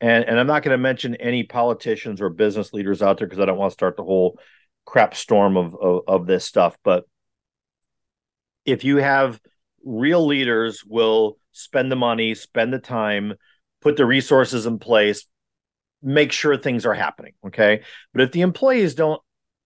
And, 0.00 0.24
and 0.24 0.38
I'm 0.38 0.46
not 0.46 0.62
going 0.62 0.72
to 0.72 0.82
mention 0.82 1.14
any 1.16 1.42
politicians 1.42 2.20
or 2.20 2.30
business 2.30 2.72
leaders 2.72 3.02
out 3.02 3.18
there 3.18 3.26
because 3.26 3.40
I 3.40 3.46
don't 3.46 3.58
want 3.58 3.70
to 3.70 3.74
start 3.74 3.96
the 3.96 4.04
whole 4.04 4.38
crap 4.86 5.14
storm 5.14 5.56
of, 5.56 5.74
of, 5.74 6.02
of 6.08 6.26
this 6.26 6.46
stuff. 6.46 6.78
But 6.82 7.04
if 8.64 8.84
you 8.84 8.96
have 8.96 9.40
real 9.84 10.24
leaders 10.26 10.82
will 10.84 11.38
spend 11.52 11.92
the 11.92 11.96
money, 11.96 12.34
spend 12.34 12.72
the 12.72 12.78
time, 12.78 13.34
put 13.82 13.96
the 13.96 14.06
resources 14.06 14.64
in 14.64 14.78
place, 14.78 15.26
make 16.02 16.32
sure 16.32 16.56
things 16.56 16.86
are 16.86 16.94
happening. 16.94 17.32
Okay. 17.46 17.82
But 18.12 18.22
if 18.22 18.32
the 18.32 18.40
employees 18.40 18.94
don't 18.94 19.20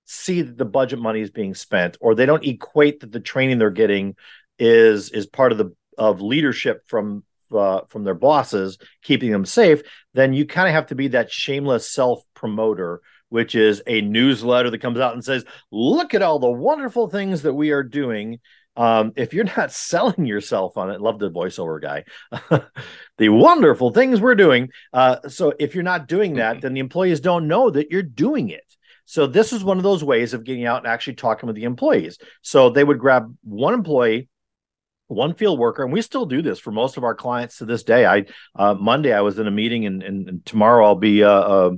see 0.06 0.42
that 0.42 0.58
the 0.58 0.64
budget 0.64 0.98
money 0.98 1.20
is 1.20 1.30
being 1.30 1.54
spent 1.54 1.96
or 2.00 2.14
they 2.14 2.26
don't 2.26 2.44
equate 2.44 3.00
that 3.00 3.12
the 3.12 3.20
training 3.20 3.58
they're 3.58 3.70
getting 3.70 4.16
is 4.58 5.10
is 5.10 5.26
part 5.26 5.52
of 5.52 5.58
the 5.58 5.72
of 5.96 6.20
leadership 6.20 6.82
from 6.86 7.22
uh, 7.52 7.82
from 7.88 8.02
their 8.02 8.14
bosses 8.14 8.78
keeping 9.04 9.30
them 9.30 9.44
safe 9.44 9.82
then 10.14 10.32
you 10.32 10.44
kind 10.46 10.68
of 10.68 10.74
have 10.74 10.86
to 10.86 10.96
be 10.96 11.08
that 11.08 11.30
shameless 11.30 11.88
self 11.88 12.24
promoter 12.34 13.00
which 13.30 13.54
is 13.54 13.82
a 13.86 14.02
newsletter 14.02 14.70
that 14.70 14.78
comes 14.78 14.98
out 14.98 15.14
and 15.14 15.24
says 15.24 15.44
look 15.70 16.14
at 16.14 16.22
all 16.22 16.38
the 16.38 16.50
wonderful 16.50 17.08
things 17.08 17.42
that 17.42 17.54
we 17.54 17.70
are 17.70 17.82
doing 17.82 18.38
um, 18.76 19.12
if 19.16 19.34
you're 19.34 19.44
not 19.44 19.72
selling 19.72 20.26
yourself 20.26 20.76
on 20.76 20.90
it, 20.90 21.00
love 21.00 21.18
the 21.18 21.30
voiceover 21.30 21.80
guy, 21.80 22.04
the 23.18 23.28
wonderful 23.28 23.90
things 23.92 24.20
we're 24.20 24.34
doing. 24.34 24.70
Uh, 24.92 25.28
so 25.28 25.52
if 25.58 25.74
you're 25.74 25.84
not 25.84 26.08
doing 26.08 26.34
that, 26.34 26.60
then 26.60 26.74
the 26.74 26.80
employees 26.80 27.20
don't 27.20 27.48
know 27.48 27.70
that 27.70 27.90
you're 27.90 28.02
doing 28.02 28.48
it. 28.48 28.64
So 29.04 29.26
this 29.26 29.52
is 29.52 29.64
one 29.64 29.76
of 29.76 29.82
those 29.82 30.04
ways 30.04 30.34
of 30.34 30.44
getting 30.44 30.66
out 30.66 30.78
and 30.78 30.86
actually 30.86 31.14
talking 31.14 31.48
with 31.48 31.56
the 31.56 31.64
employees. 31.64 32.18
So 32.42 32.70
they 32.70 32.84
would 32.84 33.00
grab 33.00 33.34
one 33.42 33.74
employee, 33.74 34.28
one 35.08 35.34
field 35.34 35.58
worker, 35.58 35.82
and 35.82 35.92
we 35.92 36.00
still 36.00 36.26
do 36.26 36.42
this 36.42 36.60
for 36.60 36.70
most 36.70 36.96
of 36.96 37.02
our 37.02 37.16
clients 37.16 37.58
to 37.58 37.64
this 37.64 37.82
day. 37.82 38.06
I 38.06 38.26
uh, 38.54 38.74
Monday 38.74 39.12
I 39.12 39.22
was 39.22 39.40
in 39.40 39.48
a 39.48 39.50
meeting, 39.50 39.84
and, 39.84 40.02
and, 40.04 40.28
and 40.28 40.46
tomorrow 40.46 40.86
I'll 40.86 40.94
be 40.94 41.24
uh, 41.24 41.70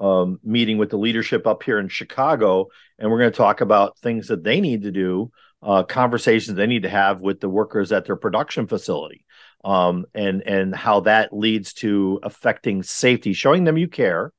um, 0.00 0.40
meeting 0.42 0.78
with 0.78 0.90
the 0.90 0.98
leadership 0.98 1.46
up 1.46 1.62
here 1.62 1.78
in 1.78 1.88
Chicago, 1.88 2.68
and 2.98 3.10
we're 3.10 3.18
going 3.18 3.30
to 3.30 3.36
talk 3.36 3.60
about 3.60 3.98
things 3.98 4.28
that 4.28 4.42
they 4.42 4.60
need 4.60 4.82
to 4.82 4.90
do 4.90 5.30
uh, 5.62 5.82
conversations 5.82 6.56
they 6.56 6.66
need 6.66 6.82
to 6.84 6.88
have 6.88 7.20
with 7.20 7.40
the 7.40 7.48
workers 7.48 7.92
at 7.92 8.06
their 8.06 8.16
production 8.16 8.66
facility 8.66 9.24
um, 9.62 10.06
and 10.14 10.42
and 10.42 10.74
how 10.74 11.00
that 11.00 11.32
leads 11.32 11.74
to 11.74 12.18
affecting 12.22 12.82
safety. 12.82 13.34
Showing 13.34 13.64
them 13.64 13.76
you 13.76 13.86
care 13.86 14.32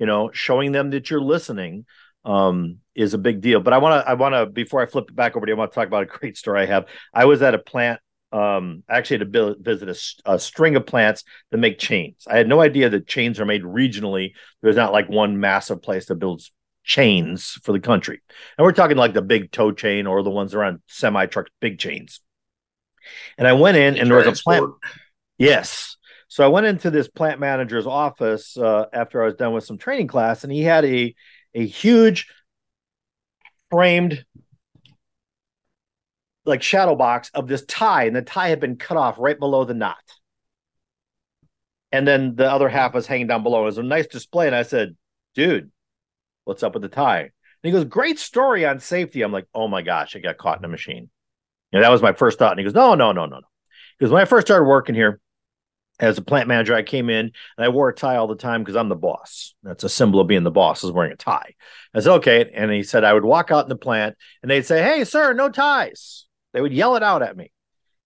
you 0.00 0.06
know 0.06 0.30
showing 0.32 0.72
them 0.72 0.90
that 0.90 1.10
you're 1.10 1.20
listening 1.20 1.84
um, 2.24 2.78
is 2.96 3.14
a 3.14 3.18
big 3.18 3.40
deal. 3.40 3.60
But 3.60 3.72
i 3.72 3.78
want 3.78 4.04
to 4.04 4.10
i 4.10 4.14
want 4.14 4.34
to 4.34 4.46
before 4.46 4.80
i 4.80 4.86
flip 4.86 5.10
it 5.10 5.14
back 5.14 5.36
over 5.36 5.46
to 5.46 5.50
you 5.50 5.54
i 5.54 5.58
want 5.58 5.70
to 5.70 5.74
talk 5.74 5.86
about 5.86 6.02
a 6.02 6.06
great 6.06 6.36
story 6.36 6.62
i 6.62 6.66
have. 6.66 6.86
I 7.14 7.26
was 7.26 7.42
at 7.42 7.54
a 7.54 7.58
plant 7.58 8.00
um, 8.32 8.82
actually 8.88 9.18
to 9.18 9.24
build, 9.24 9.56
visit 9.60 9.88
a, 9.88 10.34
a, 10.34 10.38
string 10.38 10.76
of 10.76 10.86
plants 10.86 11.24
that 11.50 11.58
make 11.58 11.78
chains. 11.78 12.24
I 12.28 12.36
had 12.36 12.48
no 12.48 12.60
idea 12.60 12.88
that 12.88 13.06
chains 13.06 13.40
are 13.40 13.44
made 13.44 13.62
regionally. 13.62 14.32
There's 14.62 14.76
not 14.76 14.92
like 14.92 15.08
one 15.08 15.40
massive 15.40 15.82
place 15.82 16.06
that 16.06 16.16
builds 16.16 16.52
chains 16.84 17.58
for 17.62 17.72
the 17.72 17.80
country. 17.80 18.20
And 18.56 18.64
we're 18.64 18.72
talking 18.72 18.96
like 18.96 19.14
the 19.14 19.22
big 19.22 19.50
tow 19.50 19.72
chain 19.72 20.06
or 20.06 20.22
the 20.22 20.30
ones 20.30 20.54
around 20.54 20.80
semi 20.86 21.26
trucks, 21.26 21.50
big 21.60 21.78
chains. 21.78 22.20
And 23.36 23.48
I 23.48 23.54
went 23.54 23.76
in 23.76 23.96
and 23.96 24.10
there 24.10 24.18
was 24.18 24.40
a 24.40 24.42
plant. 24.42 24.70
Yes. 25.38 25.96
So 26.28 26.44
I 26.44 26.48
went 26.48 26.66
into 26.66 26.90
this 26.90 27.08
plant 27.08 27.40
manager's 27.40 27.86
office 27.86 28.56
uh, 28.56 28.86
after 28.92 29.22
I 29.22 29.26
was 29.26 29.34
done 29.34 29.52
with 29.52 29.64
some 29.64 29.78
training 29.78 30.06
class, 30.06 30.44
and 30.44 30.52
he 30.52 30.62
had 30.62 30.84
a 30.84 31.14
a 31.54 31.66
huge 31.66 32.28
framed 33.70 34.24
like 36.50 36.62
shadow 36.62 36.94
box 36.94 37.30
of 37.34 37.48
this 37.48 37.64
tie, 37.64 38.04
and 38.04 38.14
the 38.14 38.22
tie 38.22 38.48
had 38.48 38.60
been 38.60 38.76
cut 38.76 38.96
off 38.96 39.16
right 39.18 39.38
below 39.38 39.64
the 39.64 39.74
knot. 39.74 39.96
And 41.92 42.06
then 42.06 42.36
the 42.36 42.50
other 42.50 42.68
half 42.68 42.94
was 42.94 43.06
hanging 43.06 43.26
down 43.26 43.42
below. 43.42 43.62
It 43.62 43.66
was 43.66 43.78
a 43.78 43.82
nice 43.82 44.06
display, 44.06 44.46
and 44.46 44.54
I 44.54 44.62
said, 44.62 44.96
"Dude, 45.34 45.70
What's 46.50 46.64
up 46.64 46.74
with 46.74 46.82
the 46.82 46.88
tie? 46.88 47.20
And 47.20 47.30
he 47.62 47.70
goes, 47.70 47.84
Great 47.84 48.18
story 48.18 48.66
on 48.66 48.80
safety. 48.80 49.22
I'm 49.22 49.30
like, 49.30 49.46
Oh 49.54 49.68
my 49.68 49.82
gosh, 49.82 50.16
I 50.16 50.18
got 50.18 50.36
caught 50.36 50.58
in 50.58 50.64
a 50.64 50.68
machine. 50.68 51.08
And 51.72 51.84
that 51.84 51.90
was 51.90 52.02
my 52.02 52.12
first 52.12 52.40
thought. 52.40 52.50
And 52.50 52.58
he 52.58 52.64
goes, 52.64 52.74
No, 52.74 52.96
no, 52.96 53.12
no, 53.12 53.26
no, 53.26 53.36
no. 53.36 53.46
Because 53.98 54.10
when 54.10 54.20
I 54.20 54.24
first 54.24 54.48
started 54.48 54.64
working 54.64 54.96
here 54.96 55.20
as 56.00 56.18
a 56.18 56.22
plant 56.22 56.48
manager, 56.48 56.74
I 56.74 56.82
came 56.82 57.08
in 57.10 57.26
and 57.26 57.32
I 57.64 57.68
wore 57.68 57.88
a 57.88 57.94
tie 57.94 58.16
all 58.16 58.26
the 58.26 58.34
time 58.34 58.62
because 58.62 58.74
I'm 58.74 58.88
the 58.88 58.96
boss. 58.96 59.54
That's 59.62 59.84
a 59.84 59.88
symbol 59.88 60.18
of 60.18 60.26
being 60.26 60.42
the 60.42 60.50
boss 60.50 60.82
is 60.82 60.90
wearing 60.90 61.12
a 61.12 61.16
tie. 61.16 61.54
I 61.94 62.00
said, 62.00 62.14
Okay. 62.14 62.50
And 62.52 62.72
he 62.72 62.82
said, 62.82 63.04
I 63.04 63.12
would 63.12 63.24
walk 63.24 63.52
out 63.52 63.64
in 63.64 63.68
the 63.68 63.76
plant 63.76 64.16
and 64.42 64.50
they'd 64.50 64.66
say, 64.66 64.82
Hey, 64.82 65.04
sir, 65.04 65.32
no 65.34 65.50
ties. 65.50 66.26
They 66.52 66.60
would 66.60 66.72
yell 66.72 66.96
it 66.96 67.02
out 67.02 67.22
at 67.22 67.36
me. 67.36 67.52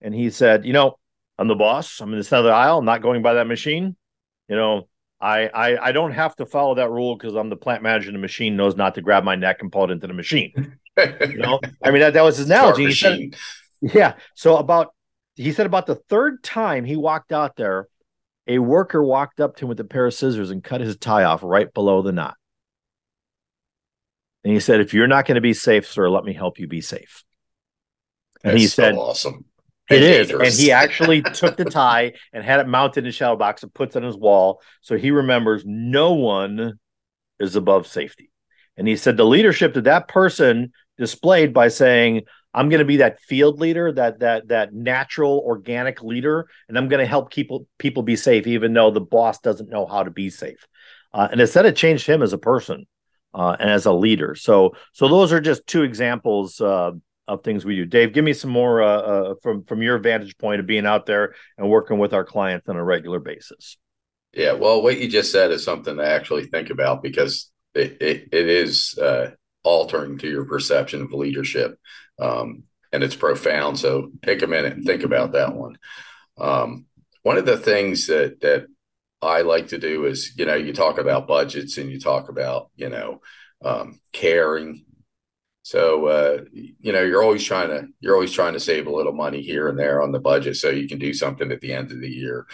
And 0.00 0.14
he 0.14 0.30
said, 0.30 0.64
You 0.64 0.72
know, 0.72 0.98
I'm 1.38 1.48
the 1.48 1.54
boss. 1.54 2.00
I'm 2.00 2.12
in 2.12 2.18
this 2.18 2.32
other 2.32 2.52
aisle. 2.52 2.78
I'm 2.78 2.84
not 2.84 3.02
going 3.02 3.22
by 3.22 3.34
that 3.34 3.46
machine. 3.46 3.96
You 4.48 4.56
know, 4.56 4.88
I, 5.20 5.48
I, 5.48 5.88
I 5.88 5.92
don't 5.92 6.12
have 6.12 6.36
to 6.36 6.46
follow 6.46 6.74
that 6.74 6.90
rule 6.90 7.16
because 7.16 7.34
I'm 7.34 7.48
the 7.48 7.56
plant 7.56 7.82
manager 7.82 8.08
and 8.08 8.16
the 8.16 8.20
machine 8.20 8.56
knows 8.56 8.76
not 8.76 8.94
to 8.96 9.00
grab 9.00 9.24
my 9.24 9.36
neck 9.36 9.58
and 9.60 9.72
pull 9.72 9.84
it 9.84 9.90
into 9.90 10.06
the 10.06 10.12
machine. 10.12 10.76
you 10.98 11.38
know, 11.38 11.60
I 11.82 11.90
mean 11.90 12.00
that, 12.00 12.12
that 12.12 12.22
was 12.22 12.36
his 12.36 12.46
analogy. 12.46 12.92
Said, 12.92 13.34
yeah. 13.80 14.14
So 14.34 14.56
about 14.56 14.94
he 15.34 15.52
said 15.52 15.66
about 15.66 15.86
the 15.86 15.96
third 15.96 16.44
time 16.44 16.84
he 16.84 16.96
walked 16.96 17.32
out 17.32 17.56
there, 17.56 17.88
a 18.46 18.58
worker 18.58 19.02
walked 19.02 19.40
up 19.40 19.56
to 19.56 19.64
him 19.64 19.70
with 19.70 19.80
a 19.80 19.84
pair 19.84 20.06
of 20.06 20.14
scissors 20.14 20.50
and 20.50 20.62
cut 20.62 20.80
his 20.80 20.96
tie 20.96 21.24
off 21.24 21.42
right 21.42 21.72
below 21.72 22.02
the 22.02 22.12
knot. 22.12 22.36
And 24.44 24.52
he 24.52 24.60
said, 24.60 24.80
"If 24.80 24.92
you're 24.92 25.06
not 25.06 25.26
going 25.26 25.36
to 25.36 25.40
be 25.40 25.54
safe, 25.54 25.90
sir, 25.90 26.10
let 26.10 26.24
me 26.24 26.34
help 26.34 26.58
you 26.58 26.68
be 26.68 26.82
safe." 26.82 27.24
And 28.44 28.52
That's 28.52 28.62
he 28.62 28.68
said, 28.68 28.94
so 28.94 29.00
"Awesome." 29.00 29.44
It 29.90 30.02
is, 30.02 30.30
and 30.30 30.52
he 30.52 30.72
actually 30.72 31.20
took 31.20 31.56
the 31.58 31.64
tie 31.66 32.14
and 32.32 32.42
had 32.42 32.60
it 32.60 32.68
mounted 32.68 33.04
in 33.04 33.08
a 33.08 33.12
shadow 33.12 33.36
box 33.36 33.62
and 33.62 33.74
puts 33.74 33.96
it 33.96 33.98
on 33.98 34.06
his 34.06 34.16
wall, 34.16 34.62
so 34.80 34.96
he 34.96 35.10
remembers 35.10 35.62
no 35.66 36.12
one 36.14 36.78
is 37.38 37.54
above 37.54 37.86
safety. 37.86 38.30
And 38.78 38.88
he 38.88 38.96
said 38.96 39.18
the 39.18 39.26
leadership 39.26 39.74
that 39.74 39.84
that 39.84 40.08
person 40.08 40.72
displayed 40.96 41.52
by 41.52 41.68
saying, 41.68 42.22
"I'm 42.54 42.70
going 42.70 42.78
to 42.78 42.86
be 42.86 42.98
that 42.98 43.20
field 43.20 43.60
leader, 43.60 43.92
that 43.92 44.20
that 44.20 44.48
that 44.48 44.72
natural, 44.72 45.42
organic 45.44 46.02
leader, 46.02 46.48
and 46.68 46.78
I'm 46.78 46.88
going 46.88 47.00
to 47.00 47.06
help 47.06 47.30
people 47.30 47.66
people 47.78 48.02
be 48.02 48.16
safe, 48.16 48.46
even 48.46 48.72
though 48.72 48.90
the 48.90 49.00
boss 49.00 49.40
doesn't 49.40 49.68
know 49.68 49.86
how 49.86 50.02
to 50.02 50.10
be 50.10 50.30
safe." 50.30 50.66
Uh, 51.12 51.28
and 51.30 51.40
it 51.40 51.46
said 51.48 51.66
it 51.66 51.76
changed 51.76 52.06
him 52.06 52.22
as 52.22 52.32
a 52.32 52.38
person 52.38 52.86
uh, 53.34 53.56
and 53.60 53.70
as 53.70 53.86
a 53.86 53.92
leader. 53.92 54.34
So, 54.34 54.74
so 54.92 55.08
those 55.08 55.32
are 55.32 55.40
just 55.40 55.66
two 55.66 55.82
examples. 55.82 56.60
Uh, 56.60 56.92
of 57.26 57.42
things 57.42 57.64
we 57.64 57.76
do. 57.76 57.86
Dave, 57.86 58.12
give 58.12 58.24
me 58.24 58.32
some 58.32 58.50
more 58.50 58.82
uh, 58.82 59.00
uh, 59.00 59.34
from 59.42 59.64
from 59.64 59.82
your 59.82 59.98
vantage 59.98 60.36
point 60.38 60.60
of 60.60 60.66
being 60.66 60.86
out 60.86 61.06
there 61.06 61.34
and 61.58 61.68
working 61.68 61.98
with 61.98 62.12
our 62.12 62.24
clients 62.24 62.68
on 62.68 62.76
a 62.76 62.84
regular 62.84 63.18
basis. 63.18 63.78
Yeah, 64.32 64.52
well, 64.52 64.82
what 64.82 64.98
you 64.98 65.08
just 65.08 65.30
said 65.30 65.50
is 65.50 65.64
something 65.64 65.96
to 65.96 66.04
actually 66.04 66.46
think 66.46 66.70
about 66.70 67.02
because 67.02 67.50
it 67.74 68.02
it, 68.02 68.28
it 68.32 68.48
is 68.48 68.98
uh, 68.98 69.30
altering 69.62 70.18
to 70.18 70.28
your 70.28 70.44
perception 70.44 71.02
of 71.02 71.12
leadership, 71.12 71.78
um, 72.18 72.64
and 72.92 73.02
it's 73.02 73.16
profound. 73.16 73.78
So 73.78 74.10
take 74.22 74.42
a 74.42 74.46
minute 74.46 74.74
and 74.74 74.84
think 74.84 75.02
about 75.02 75.32
that 75.32 75.54
one. 75.54 75.78
Um, 76.38 76.86
one 77.22 77.38
of 77.38 77.46
the 77.46 77.56
things 77.56 78.08
that 78.08 78.40
that 78.40 78.66
I 79.22 79.42
like 79.42 79.68
to 79.68 79.78
do 79.78 80.04
is, 80.06 80.32
you 80.36 80.44
know, 80.44 80.54
you 80.54 80.72
talk 80.72 80.98
about 80.98 81.26
budgets 81.26 81.78
and 81.78 81.90
you 81.90 81.98
talk 81.98 82.28
about, 82.28 82.70
you 82.76 82.90
know, 82.90 83.20
um, 83.64 84.00
caring 84.12 84.84
so 85.64 86.06
uh, 86.08 86.44
you 86.52 86.92
know, 86.92 87.00
you're 87.00 87.22
always 87.22 87.42
trying 87.42 87.70
to 87.70 87.88
you're 88.00 88.12
always 88.12 88.32
trying 88.32 88.52
to 88.52 88.60
save 88.60 88.86
a 88.86 88.94
little 88.94 89.14
money 89.14 89.40
here 89.40 89.70
and 89.70 89.78
there 89.78 90.02
on 90.02 90.12
the 90.12 90.20
budget 90.20 90.56
so 90.56 90.68
you 90.68 90.86
can 90.86 90.98
do 90.98 91.14
something 91.14 91.50
at 91.50 91.62
the 91.62 91.72
end 91.72 91.90
of 91.90 92.02
the 92.02 92.08
year. 92.08 92.46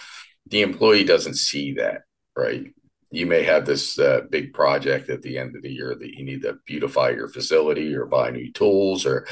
The 0.46 0.62
employee 0.62 1.02
doesn't 1.02 1.34
see 1.34 1.74
that, 1.74 2.02
right? 2.36 2.72
You 3.10 3.26
may 3.26 3.42
have 3.42 3.66
this 3.66 3.98
uh, 3.98 4.20
big 4.30 4.54
project 4.54 5.10
at 5.10 5.22
the 5.22 5.38
end 5.38 5.56
of 5.56 5.62
the 5.62 5.72
year 5.72 5.96
that 5.96 6.14
you 6.14 6.24
need 6.24 6.42
to 6.42 6.58
beautify 6.66 7.10
your 7.10 7.26
facility 7.26 7.92
or 7.96 8.06
buy 8.06 8.30
new 8.30 8.52
tools 8.52 9.04
or 9.04 9.26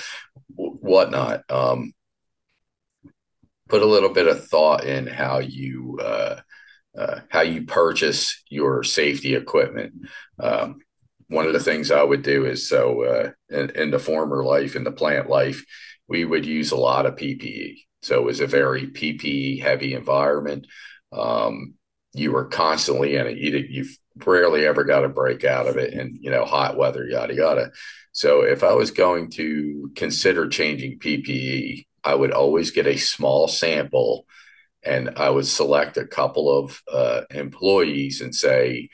w- 0.56 0.76
whatnot. 0.80 1.48
Um, 1.48 1.92
put 3.68 3.82
a 3.82 3.86
little 3.86 4.12
bit 4.12 4.26
of 4.26 4.44
thought 4.48 4.82
in 4.82 5.06
how 5.06 5.38
you 5.38 6.00
uh, 6.02 6.40
uh, 6.98 7.20
how 7.28 7.42
you 7.42 7.62
purchase 7.62 8.42
your 8.48 8.82
safety 8.82 9.36
equipment. 9.36 9.92
Um, 10.40 10.80
one 11.28 11.46
of 11.46 11.52
the 11.52 11.60
things 11.60 11.90
I 11.90 12.02
would 12.02 12.22
do 12.22 12.46
is 12.46 12.68
so 12.68 13.04
uh, 13.04 13.30
in, 13.50 13.70
in, 13.70 13.90
the 13.90 13.98
former 13.98 14.44
life, 14.44 14.76
in 14.76 14.84
the 14.84 14.92
plant 14.92 15.28
life, 15.28 15.64
we 16.08 16.24
would 16.24 16.46
use 16.46 16.72
a 16.72 16.76
lot 16.76 17.06
of 17.06 17.16
PPE. 17.16 17.76
So 18.02 18.18
it 18.18 18.24
was 18.24 18.40
a 18.40 18.46
very 18.46 18.86
PPE 18.86 19.62
heavy 19.62 19.94
environment. 19.94 20.66
Um, 21.12 21.74
you 22.14 22.32
were 22.32 22.46
constantly 22.46 23.16
in 23.16 23.26
it. 23.26 23.36
You, 23.36 23.64
you've 23.68 23.98
rarely 24.24 24.66
ever 24.66 24.84
got 24.84 25.04
a 25.04 25.08
break 25.08 25.44
out 25.44 25.66
of 25.66 25.76
it, 25.76 25.92
and 25.94 26.16
you 26.20 26.30
know 26.30 26.44
hot 26.44 26.76
weather, 26.76 27.04
yada 27.06 27.34
yada. 27.34 27.70
So 28.12 28.42
if 28.42 28.64
I 28.64 28.72
was 28.72 28.90
going 28.90 29.30
to 29.32 29.90
consider 29.94 30.48
changing 30.48 30.98
PPE, 30.98 31.86
I 32.02 32.14
would 32.14 32.32
always 32.32 32.70
get 32.70 32.86
a 32.86 32.96
small 32.96 33.48
sample, 33.48 34.26
and 34.82 35.10
I 35.16 35.30
would 35.30 35.46
select 35.46 35.96
a 35.96 36.06
couple 36.06 36.58
of 36.58 36.82
uh, 36.90 37.22
employees 37.30 38.20
and 38.20 38.34
say 38.34 38.88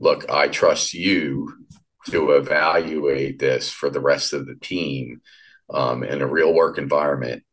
look, 0.00 0.28
I 0.30 0.48
trust 0.48 0.94
you 0.94 1.52
to 2.08 2.32
evaluate 2.32 3.38
this 3.38 3.70
for 3.70 3.90
the 3.90 4.00
rest 4.00 4.32
of 4.32 4.46
the 4.46 4.56
team 4.56 5.20
um, 5.72 6.02
in 6.02 6.22
a 6.22 6.26
real 6.26 6.52
work 6.52 6.78
environment. 6.78 7.44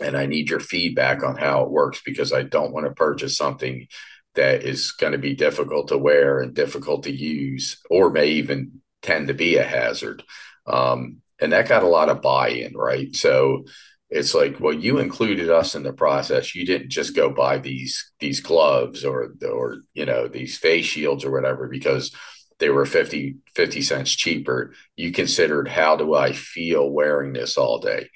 And 0.00 0.16
I 0.16 0.26
need 0.26 0.48
your 0.48 0.60
feedback 0.60 1.24
on 1.24 1.36
how 1.36 1.64
it 1.64 1.70
works 1.70 2.00
because 2.04 2.32
I 2.32 2.42
don't 2.42 2.72
want 2.72 2.86
to 2.86 2.92
purchase 2.92 3.36
something 3.36 3.88
that 4.36 4.62
is 4.62 4.92
going 4.92 5.12
to 5.12 5.18
be 5.18 5.34
difficult 5.34 5.88
to 5.88 5.98
wear 5.98 6.40
and 6.40 6.54
difficult 6.54 7.02
to 7.02 7.10
use, 7.10 7.78
or 7.90 8.08
may 8.08 8.28
even 8.28 8.80
tend 9.02 9.26
to 9.26 9.34
be 9.34 9.56
a 9.56 9.64
hazard. 9.64 10.22
Um, 10.66 11.22
and 11.40 11.52
that 11.52 11.68
got 11.68 11.82
a 11.82 11.88
lot 11.88 12.08
of 12.08 12.22
buy 12.22 12.50
in, 12.50 12.76
right? 12.76 13.14
So 13.16 13.64
it's 14.10 14.34
like 14.34 14.58
well 14.58 14.72
you 14.72 14.98
included 14.98 15.50
us 15.50 15.74
in 15.74 15.82
the 15.82 15.92
process 15.92 16.54
you 16.54 16.64
didn't 16.64 16.90
just 16.90 17.14
go 17.14 17.30
buy 17.30 17.58
these 17.58 18.12
these 18.20 18.40
gloves 18.40 19.04
or 19.04 19.34
or 19.46 19.78
you 19.94 20.06
know 20.06 20.28
these 20.28 20.56
face 20.56 20.86
shields 20.86 21.24
or 21.24 21.30
whatever 21.30 21.68
because 21.68 22.14
they 22.58 22.70
were 22.70 22.86
50, 22.86 23.36
50 23.54 23.82
cents 23.82 24.14
cheaper. 24.14 24.72
You 24.96 25.12
considered 25.12 25.68
how 25.68 25.96
do 25.96 26.14
I 26.14 26.32
feel 26.32 26.90
wearing 26.90 27.32
this 27.32 27.56
all 27.56 27.78
day? 27.78 28.08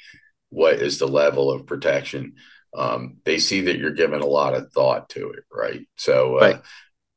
What 0.51 0.75
is 0.75 0.99
the 0.99 1.09
level 1.09 1.51
of 1.51 1.67
protection? 1.67 2.35
Um, 2.77 3.19
they 3.25 3.39
see 3.39 3.63
that 3.63 3.79
you're 3.79 3.93
giving 3.93 4.21
a 4.21 4.27
lot 4.27 4.55
of 4.55 4.73
thought 4.73 5.09
to 5.11 5.31
it, 5.31 5.45
right? 5.53 5.87
So, 5.97 6.39
uh, 6.39 6.41
right. 6.41 6.63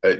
Uh, 0.03 0.17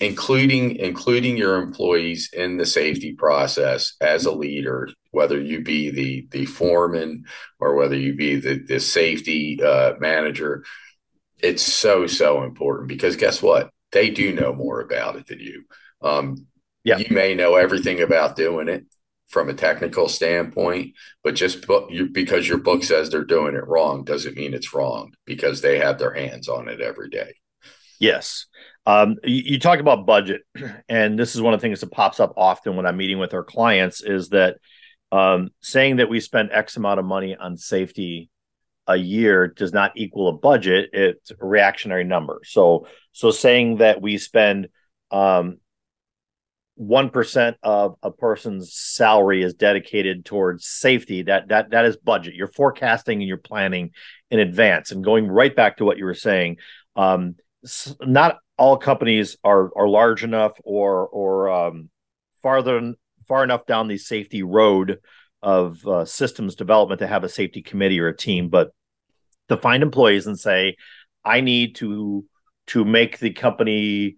including 0.00 0.74
including 0.76 1.36
your 1.36 1.62
employees 1.62 2.30
in 2.32 2.56
the 2.56 2.66
safety 2.66 3.12
process 3.12 3.94
as 4.00 4.26
a 4.26 4.32
leader, 4.32 4.88
whether 5.18 5.40
you 5.40 5.62
be 5.62 5.90
the 5.90 6.28
the 6.30 6.46
foreman 6.46 7.24
or 7.58 7.74
whether 7.74 7.96
you 7.96 8.14
be 8.14 8.36
the 8.36 8.60
the 8.60 8.78
safety 8.78 9.60
uh, 9.60 9.94
manager, 9.98 10.64
it's 11.42 11.62
so 11.62 12.06
so 12.06 12.44
important 12.44 12.88
because 12.88 13.16
guess 13.16 13.42
what? 13.42 13.70
They 13.90 14.10
do 14.10 14.32
know 14.32 14.52
more 14.52 14.80
about 14.80 15.16
it 15.16 15.26
than 15.26 15.40
you. 15.40 15.64
Um, 16.02 16.46
yeah. 16.84 16.98
You 16.98 17.12
may 17.12 17.34
know 17.34 17.56
everything 17.56 18.00
about 18.00 18.36
doing 18.36 18.68
it 18.68 18.84
from 19.26 19.48
a 19.48 19.54
technical 19.54 20.08
standpoint, 20.08 20.94
but 21.24 21.34
just 21.34 21.66
book, 21.66 21.88
you, 21.90 22.08
because 22.08 22.48
your 22.48 22.58
book 22.58 22.84
says 22.84 23.10
they're 23.10 23.24
doing 23.24 23.56
it 23.56 23.66
wrong 23.66 24.04
doesn't 24.04 24.36
mean 24.36 24.54
it's 24.54 24.72
wrong 24.72 25.12
because 25.26 25.60
they 25.60 25.78
have 25.78 25.98
their 25.98 26.14
hands 26.14 26.48
on 26.48 26.68
it 26.68 26.80
every 26.80 27.10
day. 27.10 27.34
Yes. 27.98 28.46
Um, 28.86 29.16
you, 29.24 29.42
you 29.52 29.58
talk 29.58 29.80
about 29.80 30.06
budget, 30.06 30.42
and 30.88 31.18
this 31.18 31.34
is 31.34 31.42
one 31.42 31.52
of 31.52 31.60
the 31.60 31.66
things 31.66 31.80
that 31.80 31.90
pops 31.90 32.20
up 32.20 32.32
often 32.36 32.76
when 32.76 32.86
I'm 32.86 32.96
meeting 32.96 33.18
with 33.18 33.34
our 33.34 33.44
clients 33.44 34.00
is 34.00 34.30
that 34.30 34.56
um, 35.12 35.50
saying 35.60 35.96
that 35.96 36.08
we 36.08 36.20
spend 36.20 36.50
X 36.52 36.76
amount 36.76 37.00
of 37.00 37.06
money 37.06 37.36
on 37.36 37.56
safety 37.56 38.30
a 38.86 38.96
year 38.96 39.48
does 39.48 39.72
not 39.72 39.92
equal 39.96 40.28
a 40.28 40.32
budget. 40.32 40.90
It's 40.92 41.30
a 41.30 41.36
reactionary 41.40 42.04
number. 42.04 42.40
So, 42.44 42.86
so 43.12 43.30
saying 43.30 43.78
that 43.78 44.00
we 44.00 44.16
spend 44.16 44.68
um, 45.10 45.58
1% 46.80 47.54
of 47.62 47.96
a 48.02 48.10
person's 48.10 48.72
salary 48.72 49.42
is 49.42 49.54
dedicated 49.54 50.24
towards 50.24 50.66
safety 50.66 51.22
that 51.22 51.48
that 51.48 51.70
that 51.70 51.84
is 51.84 51.96
budget 51.96 52.34
you're 52.34 52.46
forecasting 52.46 53.18
and 53.18 53.26
you're 53.26 53.36
planning 53.36 53.90
in 54.30 54.38
advance 54.38 54.92
and 54.92 55.02
going 55.02 55.26
right 55.26 55.56
back 55.56 55.78
to 55.78 55.84
what 55.84 55.98
you 55.98 56.04
were 56.04 56.14
saying 56.14 56.56
um, 56.94 57.34
not 58.00 58.38
all 58.56 58.76
companies 58.76 59.36
are 59.42 59.70
are 59.76 59.88
large 59.88 60.22
enough 60.22 60.52
or 60.62 61.08
or 61.08 61.50
um, 61.50 61.90
farther 62.42 62.92
far 63.28 63.44
enough 63.44 63.66
down 63.66 63.88
the 63.88 63.98
safety 63.98 64.42
road 64.42 64.98
of 65.42 65.86
uh, 65.86 66.04
systems 66.04 66.56
development 66.56 66.98
to 66.98 67.06
have 67.06 67.22
a 67.22 67.28
safety 67.28 67.62
committee 67.62 68.00
or 68.00 68.08
a 68.08 68.16
team 68.16 68.48
but 68.48 68.70
to 69.48 69.56
find 69.56 69.82
employees 69.82 70.26
and 70.26 70.38
say 70.38 70.76
i 71.24 71.40
need 71.40 71.76
to 71.76 72.24
to 72.66 72.84
make 72.84 73.18
the 73.18 73.30
company 73.30 74.16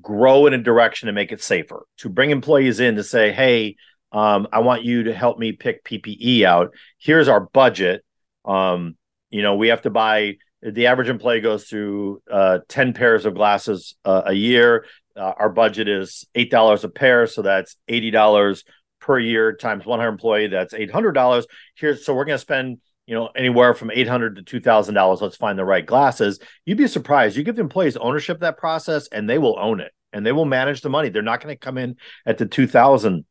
grow 0.00 0.46
in 0.46 0.54
a 0.54 0.58
direction 0.58 1.06
to 1.06 1.12
make 1.12 1.32
it 1.32 1.42
safer, 1.42 1.86
to 1.98 2.08
bring 2.08 2.30
employees 2.30 2.80
in 2.80 2.96
to 2.96 3.04
say, 3.04 3.32
hey, 3.32 3.76
um, 4.10 4.48
I 4.52 4.60
want 4.60 4.84
you 4.84 5.04
to 5.04 5.14
help 5.14 5.38
me 5.38 5.52
pick 5.52 5.84
PPE 5.84 6.44
out. 6.44 6.74
Here's 6.98 7.28
our 7.28 7.40
budget. 7.40 8.04
Um, 8.44 8.96
you 9.30 9.42
know, 9.42 9.56
we 9.56 9.68
have 9.68 9.82
to 9.82 9.90
buy 9.90 10.36
the 10.62 10.86
average 10.86 11.08
employee 11.08 11.40
goes 11.40 11.64
through 11.64 12.22
uh, 12.30 12.60
10 12.68 12.92
pairs 12.92 13.26
of 13.26 13.34
glasses 13.34 13.96
uh, 14.04 14.22
a 14.26 14.32
year. 14.32 14.86
Uh, 15.16 15.32
our 15.38 15.50
budget 15.50 15.88
is 15.88 16.26
$8 16.34 16.84
a 16.84 16.88
pair. 16.88 17.26
So 17.26 17.42
that's 17.42 17.76
$80 17.88 18.64
per 19.00 19.18
year 19.18 19.54
times 19.54 19.84
100 19.84 20.08
employee. 20.08 20.48
That's 20.48 20.74
$800 20.74 21.44
here. 21.74 21.96
So 21.96 22.14
we're 22.14 22.24
going 22.24 22.36
to 22.36 22.40
spend 22.40 22.78
you 23.06 23.14
know 23.14 23.28
anywhere 23.36 23.74
from 23.74 23.90
800 23.90 24.36
to 24.36 24.42
2000 24.42 24.94
dollars 24.94 25.20
let's 25.20 25.36
find 25.36 25.58
the 25.58 25.64
right 25.64 25.84
glasses 25.84 26.38
you'd 26.64 26.78
be 26.78 26.86
surprised 26.86 27.36
you 27.36 27.42
give 27.42 27.56
the 27.56 27.60
employees 27.60 27.96
ownership 27.96 28.40
that 28.40 28.58
process 28.58 29.08
and 29.08 29.28
they 29.28 29.38
will 29.38 29.58
own 29.58 29.80
it 29.80 29.92
and 30.12 30.24
they 30.24 30.32
will 30.32 30.44
manage 30.44 30.82
the 30.82 30.88
money 30.88 31.08
they're 31.08 31.22
not 31.22 31.42
going 31.42 31.54
to 31.54 31.58
come 31.58 31.78
in 31.78 31.96
at 32.26 32.38
the 32.38 32.46
2000 32.46 33.24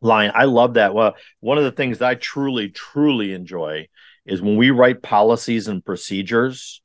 line 0.00 0.30
i 0.34 0.44
love 0.44 0.74
that 0.74 0.94
well 0.94 1.14
one 1.40 1.58
of 1.58 1.64
the 1.64 1.72
things 1.72 1.98
that 1.98 2.08
i 2.08 2.14
truly 2.14 2.68
truly 2.68 3.32
enjoy 3.32 3.88
is 4.24 4.40
when 4.40 4.56
we 4.56 4.70
write 4.70 5.02
policies 5.02 5.68
and 5.68 5.84
procedures 5.84 6.80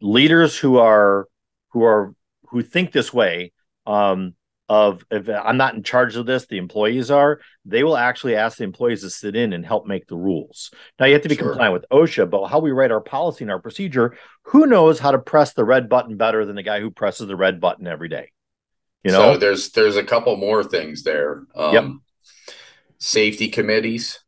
leaders 0.00 0.58
who 0.58 0.78
are 0.78 1.28
who 1.70 1.84
are 1.84 2.14
who 2.48 2.62
think 2.62 2.92
this 2.92 3.14
way 3.14 3.52
um 3.86 4.34
of 4.72 5.04
if 5.10 5.28
I'm 5.28 5.58
not 5.58 5.74
in 5.74 5.82
charge 5.82 6.16
of 6.16 6.24
this, 6.24 6.46
the 6.46 6.56
employees 6.56 7.10
are, 7.10 7.40
they 7.66 7.84
will 7.84 7.96
actually 7.96 8.36
ask 8.36 8.56
the 8.56 8.64
employees 8.64 9.02
to 9.02 9.10
sit 9.10 9.36
in 9.36 9.52
and 9.52 9.66
help 9.66 9.86
make 9.86 10.06
the 10.06 10.16
rules. 10.16 10.70
Now 10.98 11.04
you 11.04 11.12
have 11.12 11.22
to 11.22 11.28
be 11.28 11.36
sure. 11.36 11.48
compliant 11.48 11.74
with 11.74 11.84
OSHA, 11.92 12.30
but 12.30 12.46
how 12.46 12.60
we 12.60 12.70
write 12.70 12.90
our 12.90 13.02
policy 13.02 13.44
and 13.44 13.50
our 13.50 13.58
procedure, 13.58 14.16
who 14.44 14.64
knows 14.66 14.98
how 14.98 15.10
to 15.10 15.18
press 15.18 15.52
the 15.52 15.64
red 15.64 15.90
button 15.90 16.16
better 16.16 16.46
than 16.46 16.56
the 16.56 16.62
guy 16.62 16.80
who 16.80 16.90
presses 16.90 17.26
the 17.26 17.36
red 17.36 17.60
button 17.60 17.86
every 17.86 18.08
day? 18.08 18.32
You 19.04 19.12
know, 19.12 19.34
so 19.34 19.36
there's 19.38 19.72
there's 19.72 19.96
a 19.96 20.04
couple 20.04 20.36
more 20.36 20.64
things 20.64 21.02
there. 21.02 21.42
Um, 21.54 21.74
yep. 21.74 21.84
Safety 22.96 23.48
committees 23.48 24.20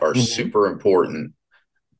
are 0.00 0.12
mm-hmm. 0.12 0.20
super 0.20 0.66
important. 0.66 1.32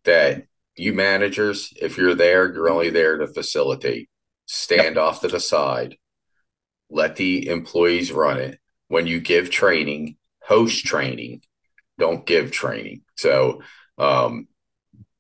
That 0.05 0.45
you 0.77 0.93
managers, 0.93 1.73
if 1.81 1.97
you're 1.97 2.15
there, 2.15 2.53
you're 2.53 2.71
only 2.71 2.91
there 2.91 3.19
to 3.19 3.27
facilitate. 3.29 4.11
Stand 4.47 4.97
yep. 4.97 5.05
off 5.05 5.21
to 5.21 5.29
the 5.29 5.41
side 5.41 5.97
let 6.91 7.17
the 7.17 7.49
employees 7.49 8.13
run 8.13 8.39
it. 8.39 8.59
When 8.89 9.07
you 9.07 9.21
give 9.21 9.51
training, 9.51 10.17
host 10.43 10.85
training, 10.85 11.43
don't 11.99 12.27
give 12.27 12.51
training. 12.51 13.03
So, 13.17 13.63
um, 13.99 14.49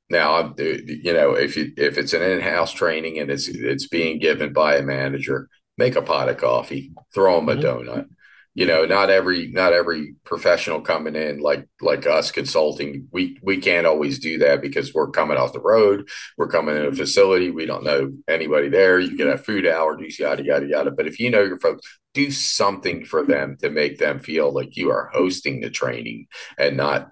now, 0.09 0.55
you 0.59 1.13
know, 1.13 1.35
if 1.35 1.57
you 1.57 1.73
if 1.77 1.97
it's 1.97 2.13
an 2.13 2.23
in-house 2.23 2.73
training 2.73 3.21
and 3.21 3.31
it's 3.31 3.47
it's 3.47 3.87
being 3.87 4.19
given 4.19 4.53
by 4.53 4.77
a 4.77 4.83
manager, 4.83 5.49
make 5.79 5.95
a 5.95 6.03
pot 6.03 6.29
of 6.29 6.37
coffee, 6.37 6.93
throw 7.15 7.37
them 7.37 7.49
a 7.49 7.55
mm-hmm. 7.55 7.91
donut 7.91 8.07
you 8.55 8.67
know 8.67 8.85
not 8.85 9.11
every 9.11 9.49
not 9.53 9.73
every 9.73 10.15
professional 10.25 10.81
coming 10.81 11.15
in 11.15 11.39
like 11.39 11.69
like 11.81 12.07
us 12.07 12.33
consulting 12.33 13.07
we 13.13 13.39
we 13.43 13.59
can't 13.59 13.87
always 13.87 14.19
do 14.19 14.39
that 14.39 14.61
because 14.61 14.93
we're 14.93 15.11
coming 15.11 15.37
off 15.37 15.53
the 15.53 15.61
road 15.61 16.09
we're 16.37 16.49
coming 16.49 16.77
in 16.77 16.85
a 16.85 16.93
facility 16.93 17.51
we 17.51 17.65
don't 17.65 17.85
know 17.85 18.11
anybody 18.29 18.69
there 18.69 18.99
you 18.99 19.17
can 19.17 19.29
have 19.29 19.45
food 19.45 19.65
allergies 19.65 20.19
yada 20.19 20.45
yada 20.45 20.67
yada. 20.67 20.91
But 20.91 21.07
if 21.07 21.19
you 21.19 21.31
know 21.31 21.43
your 21.43 21.59
folks 21.59 21.87
do 22.15 22.31
something 22.31 23.05
for 23.05 23.25
them 23.25 23.57
to 23.61 23.71
make 23.71 23.99
them 23.99 24.19
feel 24.19 24.53
like 24.53 24.77
you 24.77 24.91
are 24.91 25.11
hosting 25.13 25.61
the 25.61 25.71
training 25.71 26.27
and 26.59 26.77
not 26.77 27.11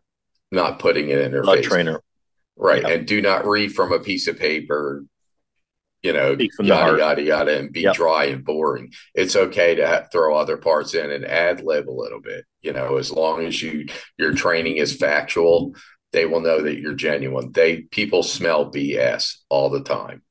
not 0.51 0.79
putting 0.79 1.09
it 1.09 1.19
in 1.19 1.33
their 1.33 1.45
face. 1.45 1.67
trainer. 1.67 2.03
Right 2.57 2.83
yeah. 2.83 2.89
and 2.89 3.07
do 3.07 3.23
not 3.23 3.47
read 3.47 3.73
from 3.73 3.93
a 3.93 4.01
piece 4.01 4.27
of 4.27 4.39
paper 4.39 5.05
you 6.03 6.13
know, 6.13 6.37
yada 6.61 6.99
yada 6.99 7.23
yada, 7.23 7.59
and 7.59 7.73
be 7.73 7.83
yep. 7.83 7.95
dry 7.95 8.27
and 8.27 8.45
boring. 8.45 8.93
It's 9.15 9.35
okay 9.35 9.75
to 9.77 10.09
throw 10.13 10.37
other 10.37 10.57
parts 10.57 10.95
in 10.95 11.11
and 11.11 11.25
ad 11.25 11.63
lib 11.63 11.89
a 11.89 11.91
little 11.91 12.21
bit. 12.21 12.45
You 12.63 12.73
know, 12.73 12.97
as 12.97 13.11
long 13.11 13.45
as 13.45 13.61
you 13.61 13.87
your 14.17 14.33
training 14.33 14.77
is 14.77 14.97
factual, 14.97 15.75
they 16.13 16.27
will 16.27 16.41
know 16.41 16.63
that 16.63 16.79
you're 16.79 16.95
genuine. 16.95 17.53
They 17.53 17.83
people 17.83 18.23
smell 18.23 18.71
BS 18.71 19.39
all 19.49 19.71
the 19.71 19.83
time. 19.83 20.23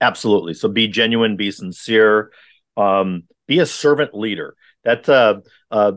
Absolutely. 0.00 0.54
So 0.54 0.68
be 0.68 0.88
genuine, 0.88 1.36
be 1.36 1.50
sincere, 1.50 2.30
um, 2.76 3.24
be 3.46 3.60
a 3.60 3.66
servant 3.66 4.14
leader. 4.14 4.54
That 4.84 5.08
uh, 5.08 5.40
uh, 5.70 5.92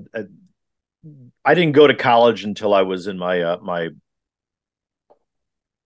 I 1.45 1.53
didn't 1.53 1.73
go 1.73 1.85
to 1.85 1.93
college 1.93 2.43
until 2.43 2.73
I 2.73 2.83
was 2.83 3.07
in 3.07 3.17
my 3.17 3.41
uh, 3.41 3.57
my 3.61 3.89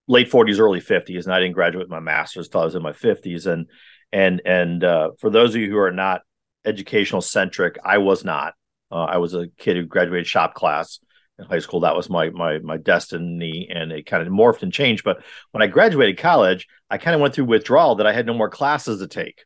late 0.06 0.30
40s 0.30 0.58
early 0.58 0.80
50s 0.80 1.24
and 1.24 1.32
i 1.32 1.40
didn't 1.40 1.54
graduate 1.54 1.88
my 1.88 2.00
master's 2.00 2.46
until 2.46 2.60
i 2.62 2.64
was 2.64 2.74
in 2.74 2.82
my 2.82 2.92
50s 2.92 3.46
and 3.46 3.66
and 4.12 4.42
and 4.44 4.84
uh, 4.84 5.10
for 5.18 5.30
those 5.30 5.54
of 5.54 5.60
you 5.60 5.70
who 5.70 5.78
are 5.78 5.92
not 5.92 6.22
educational 6.64 7.22
centric 7.22 7.78
i 7.84 7.98
was 7.98 8.24
not. 8.24 8.54
Uh, 8.90 9.04
i 9.04 9.16
was 9.16 9.34
a 9.34 9.48
kid 9.58 9.76
who 9.76 9.84
graduated 9.84 10.26
shop 10.26 10.54
class 10.54 11.00
in 11.38 11.46
high 11.46 11.58
school. 11.58 11.80
That 11.80 11.96
was 11.96 12.08
my 12.08 12.30
my 12.30 12.58
my 12.58 12.76
destiny 12.76 13.68
and 13.68 13.90
it 13.92 14.06
kind 14.06 14.24
of 14.24 14.32
morphed 14.32 14.62
and 14.62 14.72
changed. 14.72 15.04
But 15.04 15.22
when 15.50 15.62
i 15.62 15.66
graduated 15.66 16.18
college 16.18 16.68
i 16.90 16.98
kind 16.98 17.14
of 17.14 17.20
went 17.20 17.34
through 17.34 17.46
withdrawal 17.46 17.96
that 17.96 18.06
i 18.06 18.12
had 18.12 18.26
no 18.26 18.34
more 18.34 18.50
classes 18.50 19.00
to 19.00 19.08
take. 19.08 19.44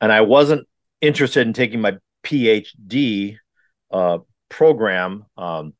And 0.00 0.12
i 0.12 0.20
wasn't 0.20 0.66
interested 1.00 1.46
in 1.46 1.52
taking 1.52 1.80
my 1.80 1.96
phd 2.24 3.36
uh, 3.90 4.18
program 4.48 5.24
um, 5.36 5.72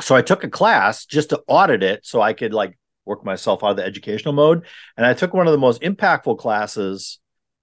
so 0.00 0.14
i 0.14 0.22
took 0.22 0.44
a 0.44 0.48
class 0.48 1.04
just 1.04 1.30
to 1.30 1.42
audit 1.46 1.82
it 1.82 2.06
so 2.06 2.20
i 2.20 2.32
could 2.32 2.54
like 2.54 2.78
work 3.04 3.24
myself 3.24 3.64
out 3.64 3.70
of 3.70 3.76
the 3.76 3.84
educational 3.84 4.34
mode. 4.34 4.64
And 4.96 5.04
I 5.04 5.14
took 5.14 5.34
one 5.34 5.46
of 5.46 5.52
the 5.52 5.58
most 5.58 5.82
impactful 5.82 6.38
classes 6.38 7.18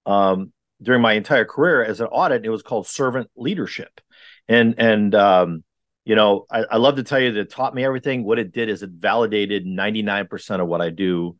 um, 0.06 0.52
during 0.82 1.02
my 1.02 1.14
entire 1.14 1.44
career 1.44 1.84
as 1.84 2.00
an 2.00 2.06
audit. 2.06 2.44
It 2.44 2.50
was 2.50 2.62
called 2.62 2.86
servant 2.86 3.30
leadership. 3.36 4.00
And, 4.48 4.74
and, 4.78 5.14
um, 5.14 5.64
you 6.04 6.16
know, 6.16 6.46
I, 6.50 6.64
I 6.72 6.76
love 6.76 6.96
to 6.96 7.02
tell 7.02 7.20
you 7.20 7.32
that 7.32 7.40
it 7.40 7.50
taught 7.50 7.74
me 7.74 7.84
everything. 7.84 8.24
What 8.24 8.38
it 8.38 8.52
did 8.52 8.68
is 8.68 8.82
it 8.82 8.90
validated 8.90 9.66
99% 9.66 10.60
of 10.60 10.66
what 10.66 10.80
I 10.80 10.90
do 10.90 11.36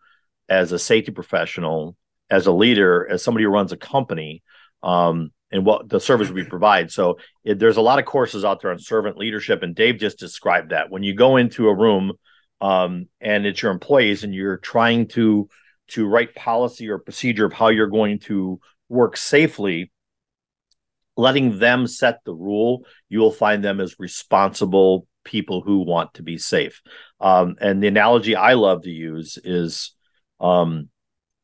as 0.48 0.72
a 0.72 0.78
safety 0.78 1.12
professional, 1.12 1.96
as 2.28 2.46
a 2.46 2.52
leader, 2.52 3.06
as 3.10 3.22
somebody 3.22 3.44
who 3.44 3.50
runs 3.50 3.72
a 3.72 3.76
company. 3.76 4.42
Um, 4.82 5.32
and 5.52 5.66
what 5.66 5.88
the 5.88 6.00
service 6.00 6.30
we 6.30 6.44
provide. 6.44 6.90
So 6.90 7.18
it, 7.44 7.58
there's 7.58 7.76
a 7.76 7.82
lot 7.82 7.98
of 7.98 8.04
courses 8.04 8.44
out 8.44 8.62
there 8.62 8.70
on 8.70 8.78
servant 8.78 9.16
leadership, 9.16 9.62
and 9.62 9.74
Dave 9.74 9.98
just 9.98 10.18
described 10.18 10.70
that. 10.70 10.90
When 10.90 11.02
you 11.02 11.14
go 11.14 11.36
into 11.36 11.68
a 11.68 11.74
room 11.74 12.12
um, 12.60 13.06
and 13.20 13.46
it's 13.46 13.62
your 13.62 13.72
employees 13.72 14.24
and 14.24 14.34
you're 14.34 14.58
trying 14.58 15.08
to 15.08 15.48
to 15.88 16.06
write 16.06 16.34
policy 16.34 16.88
or 16.88 16.98
procedure 16.98 17.46
of 17.46 17.52
how 17.52 17.68
you're 17.68 17.88
going 17.88 18.18
to 18.20 18.60
work 18.88 19.16
safely 19.16 19.90
letting 21.20 21.58
them 21.58 21.86
set 21.86 22.24
the 22.24 22.34
rule, 22.34 22.86
you 23.08 23.20
will 23.20 23.30
find 23.30 23.62
them 23.62 23.78
as 23.80 23.98
responsible 23.98 25.06
people 25.22 25.60
who 25.60 25.80
want 25.80 26.14
to 26.14 26.22
be 26.22 26.38
safe. 26.38 26.80
Um, 27.20 27.56
and 27.60 27.82
the 27.82 27.88
analogy 27.88 28.34
I 28.34 28.54
love 28.54 28.82
to 28.82 28.90
use 28.90 29.38
is 29.44 29.94
um, 30.40 30.88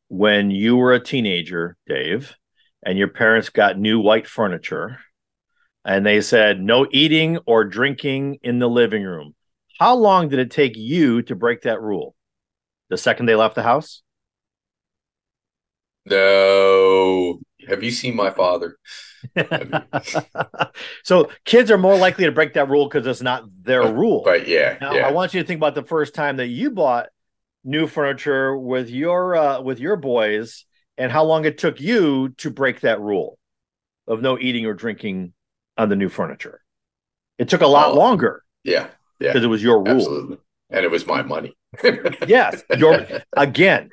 when 0.07 0.49
you 0.49 0.77
were 0.77 0.93
a 0.93 1.03
teenager, 1.03 1.77
Dave, 1.87 2.35
and 2.83 2.97
your 2.97 3.09
parents 3.09 3.49
got 3.49 3.77
new 3.77 3.99
white 3.99 4.27
furniture 4.27 4.97
and 5.85 6.05
they 6.05 6.21
said 6.21 6.59
no 6.59 6.87
eating 6.91 7.37
or 7.45 7.63
drinking 7.63 8.39
in 8.41 8.59
the 8.59 8.69
living 8.69 9.03
room. 9.03 9.35
How 9.79 9.95
long 9.95 10.29
did 10.29 10.39
it 10.39 10.51
take 10.51 10.75
you 10.75 11.21
to 11.23 11.35
break 11.35 11.61
that 11.61 11.81
rule? 11.81 12.15
The 12.89 12.97
second 12.97 13.25
they 13.25 13.35
left 13.35 13.55
the 13.55 13.63
house? 13.63 14.01
No. 16.05 17.39
Have 17.67 17.83
you 17.83 17.91
seen 17.91 18.15
my 18.15 18.29
father? 18.29 18.77
so 21.03 21.29
kids 21.43 21.69
are 21.69 21.77
more 21.77 21.97
likely 21.97 22.25
to 22.25 22.31
break 22.31 22.53
that 22.53 22.69
rule 22.69 22.87
because 22.87 23.05
it's 23.05 23.21
not 23.21 23.43
their 23.61 23.91
rule. 23.91 24.21
But 24.23 24.47
yeah, 24.47 24.77
now, 24.79 24.93
yeah. 24.93 25.07
I 25.07 25.11
want 25.11 25.33
you 25.33 25.41
to 25.41 25.47
think 25.47 25.57
about 25.59 25.75
the 25.75 25.83
first 25.83 26.15
time 26.15 26.37
that 26.37 26.47
you 26.47 26.71
bought 26.71 27.09
new 27.63 27.87
furniture 27.87 28.55
with 28.57 28.89
your 28.89 29.35
uh, 29.35 29.61
with 29.61 29.79
your 29.79 29.97
boys, 29.97 30.65
and 30.97 31.11
how 31.11 31.23
long 31.25 31.45
it 31.45 31.57
took 31.57 31.81
you 31.81 32.29
to 32.37 32.49
break 32.49 32.81
that 32.81 33.01
rule 33.01 33.37
of 34.07 34.21
no 34.21 34.39
eating 34.39 34.65
or 34.65 34.73
drinking 34.73 35.33
on 35.77 35.89
the 35.89 35.95
new 35.95 36.09
furniture. 36.09 36.61
It 37.37 37.49
took 37.49 37.61
a 37.61 37.67
lot 37.67 37.91
oh, 37.91 37.95
longer. 37.95 38.43
Yeah, 38.63 38.87
yeah, 39.19 39.29
because 39.29 39.43
it 39.43 39.47
was 39.47 39.63
your 39.63 39.79
rule, 39.79 39.89
Absolutely. 39.89 40.37
and 40.69 40.85
it 40.85 40.91
was 40.91 41.05
my 41.05 41.21
money. 41.21 41.55
yes, 42.27 42.63
your 42.77 43.05
again. 43.35 43.89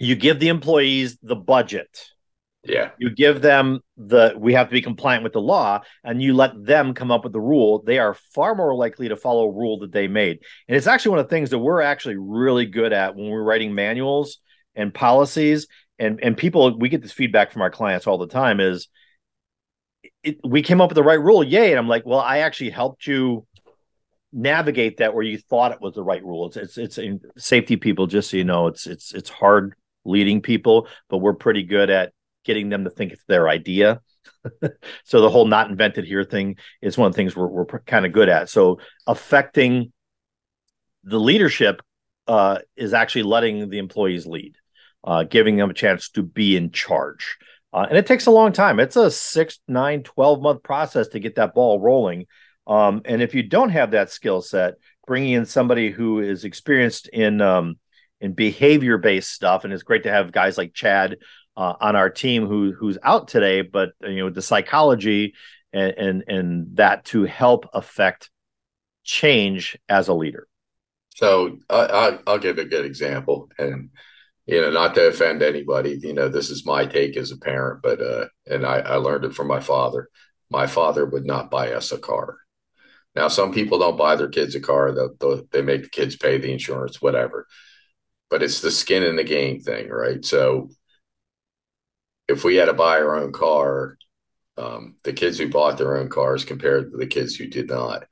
You 0.00 0.16
give 0.16 0.40
the 0.40 0.48
employees 0.48 1.16
the 1.22 1.36
budget 1.36 1.88
yeah. 2.66 2.90
You 2.98 3.10
give 3.10 3.42
them 3.42 3.80
the 3.96 4.34
we 4.36 4.54
have 4.54 4.68
to 4.68 4.72
be 4.72 4.80
compliant 4.82 5.22
with 5.22 5.32
the 5.32 5.40
law 5.40 5.80
and 6.02 6.22
you 6.22 6.34
let 6.34 6.64
them 6.64 6.94
come 6.94 7.10
up 7.10 7.24
with 7.24 7.32
the 7.32 7.40
rule, 7.40 7.82
they 7.84 7.98
are 7.98 8.14
far 8.34 8.54
more 8.54 8.74
likely 8.74 9.08
to 9.08 9.16
follow 9.16 9.44
a 9.44 9.52
rule 9.52 9.78
that 9.80 9.92
they 9.92 10.08
made. 10.08 10.38
And 10.68 10.76
it's 10.76 10.86
actually 10.86 11.10
one 11.10 11.18
of 11.20 11.26
the 11.26 11.30
things 11.30 11.50
that 11.50 11.58
we're 11.58 11.82
actually 11.82 12.16
really 12.16 12.66
good 12.66 12.92
at 12.92 13.16
when 13.16 13.28
we're 13.28 13.42
writing 13.42 13.74
manuals 13.74 14.38
and 14.74 14.92
policies 14.94 15.66
and 15.98 16.20
and 16.22 16.36
people 16.36 16.76
we 16.78 16.88
get 16.88 17.02
this 17.02 17.12
feedback 17.12 17.52
from 17.52 17.62
our 17.62 17.70
clients 17.70 18.06
all 18.06 18.18
the 18.18 18.26
time 18.26 18.60
is 18.60 18.88
it, 20.22 20.38
we 20.42 20.62
came 20.62 20.80
up 20.80 20.88
with 20.88 20.96
the 20.96 21.02
right 21.02 21.20
rule, 21.20 21.44
yay. 21.44 21.70
And 21.70 21.78
I'm 21.78 21.88
like, 21.88 22.06
well, 22.06 22.20
I 22.20 22.38
actually 22.38 22.70
helped 22.70 23.06
you 23.06 23.46
navigate 24.34 24.98
that 24.98 25.14
where 25.14 25.22
you 25.22 25.38
thought 25.38 25.72
it 25.72 25.80
was 25.80 25.94
the 25.94 26.02
right 26.02 26.22
rule. 26.24 26.46
It's 26.48 26.56
it's 26.56 26.78
it's 26.78 26.98
in 26.98 27.20
safety 27.38 27.76
people, 27.76 28.06
just 28.06 28.30
so 28.30 28.36
you 28.36 28.44
know, 28.44 28.66
it's 28.66 28.86
it's 28.86 29.14
it's 29.14 29.30
hard 29.30 29.74
leading 30.04 30.42
people, 30.42 30.88
but 31.08 31.18
we're 31.18 31.34
pretty 31.34 31.62
good 31.62 31.88
at 31.88 32.12
getting 32.44 32.68
them 32.68 32.84
to 32.84 32.90
think 32.90 33.12
it's 33.12 33.24
their 33.26 33.48
idea. 33.48 34.00
so 35.04 35.20
the 35.20 35.30
whole 35.30 35.46
not 35.46 35.70
invented 35.70 36.04
here 36.04 36.24
thing 36.24 36.56
is 36.82 36.98
one 36.98 37.06
of 37.06 37.12
the 37.12 37.16
things 37.16 37.34
we're, 37.34 37.46
we're 37.46 37.66
kind 37.80 38.04
of 38.04 38.12
good 38.12 38.28
at. 38.28 38.50
So 38.50 38.80
affecting 39.06 39.92
the 41.04 41.20
leadership 41.20 41.80
uh, 42.26 42.58
is 42.76 42.92
actually 42.92 43.24
letting 43.24 43.68
the 43.68 43.78
employees 43.78 44.26
lead, 44.26 44.56
uh, 45.04 45.24
giving 45.24 45.56
them 45.56 45.70
a 45.70 45.74
chance 45.74 46.10
to 46.10 46.22
be 46.22 46.56
in 46.56 46.70
charge. 46.70 47.38
Uh, 47.72 47.86
and 47.88 47.98
it 47.98 48.06
takes 48.06 48.26
a 48.26 48.30
long 48.30 48.52
time. 48.52 48.78
It's 48.78 48.96
a 48.96 49.10
six, 49.10 49.58
nine, 49.66 50.02
12 50.02 50.40
month 50.40 50.62
process 50.62 51.08
to 51.08 51.20
get 51.20 51.36
that 51.36 51.54
ball 51.54 51.80
rolling. 51.80 52.26
Um, 52.66 53.02
and 53.04 53.22
if 53.22 53.34
you 53.34 53.42
don't 53.42 53.70
have 53.70 53.92
that 53.92 54.10
skill 54.10 54.40
set, 54.40 54.74
bringing 55.06 55.32
in 55.32 55.46
somebody 55.46 55.90
who 55.90 56.20
is 56.20 56.44
experienced 56.44 57.08
in 57.08 57.40
um, 57.40 57.78
in 58.20 58.32
behavior 58.32 58.98
based 58.98 59.30
stuff, 59.30 59.64
and 59.64 59.72
it's 59.72 59.82
great 59.82 60.04
to 60.04 60.10
have 60.10 60.32
guys 60.32 60.56
like 60.56 60.72
Chad 60.72 61.18
uh, 61.56 61.74
on 61.80 61.96
our 61.96 62.10
team 62.10 62.46
who 62.46 62.72
who's 62.72 62.98
out 63.02 63.28
today, 63.28 63.62
but 63.62 63.90
you 64.02 64.16
know 64.16 64.30
the 64.30 64.42
psychology 64.42 65.34
and 65.72 65.92
and, 65.92 66.24
and 66.28 66.76
that 66.76 67.04
to 67.06 67.24
help 67.24 67.68
affect 67.74 68.30
change 69.02 69.78
as 69.88 70.08
a 70.08 70.14
leader. 70.14 70.48
So 71.10 71.58
I, 71.70 72.18
I, 72.26 72.32
will 72.32 72.38
give 72.38 72.58
a 72.58 72.64
good 72.64 72.84
example, 72.84 73.50
and 73.58 73.90
you 74.46 74.60
know, 74.60 74.70
not 74.70 74.94
to 74.94 75.06
offend 75.06 75.42
anybody, 75.42 75.98
you 76.02 76.12
know, 76.12 76.28
this 76.28 76.50
is 76.50 76.66
my 76.66 76.86
take 76.86 77.16
as 77.16 77.30
a 77.30 77.38
parent, 77.38 77.82
but 77.82 78.00
uh, 78.00 78.26
and 78.46 78.66
I, 78.66 78.78
I 78.78 78.96
learned 78.96 79.24
it 79.24 79.34
from 79.34 79.48
my 79.48 79.60
father. 79.60 80.08
My 80.50 80.66
father 80.66 81.04
would 81.06 81.24
not 81.24 81.50
buy 81.50 81.72
us 81.72 81.92
a 81.92 81.98
car. 81.98 82.36
Now, 83.14 83.28
some 83.28 83.52
people 83.52 83.78
don't 83.78 83.96
buy 83.96 84.16
their 84.16 84.28
kids 84.28 84.54
a 84.54 84.60
car; 84.60 84.92
they 84.92 85.42
they 85.52 85.62
make 85.62 85.84
the 85.84 85.88
kids 85.88 86.16
pay 86.16 86.38
the 86.38 86.52
insurance, 86.52 87.00
whatever. 87.00 87.46
But 88.30 88.42
it's 88.42 88.60
the 88.60 88.70
skin 88.70 89.04
in 89.04 89.16
the 89.16 89.24
game 89.24 89.60
thing, 89.60 89.88
right? 89.88 90.24
So 90.24 90.70
if 92.28 92.44
we 92.44 92.56
had 92.56 92.66
to 92.66 92.72
buy 92.72 92.98
our 92.98 93.16
own 93.16 93.32
car, 93.32 93.96
um, 94.56 94.96
the 95.04 95.12
kids 95.12 95.38
who 95.38 95.48
bought 95.48 95.78
their 95.78 95.96
own 95.96 96.08
cars 96.08 96.44
compared 96.44 96.90
to 96.92 96.96
the 96.96 97.06
kids 97.06 97.36
who 97.36 97.46
did 97.46 97.68
not, 97.68 98.04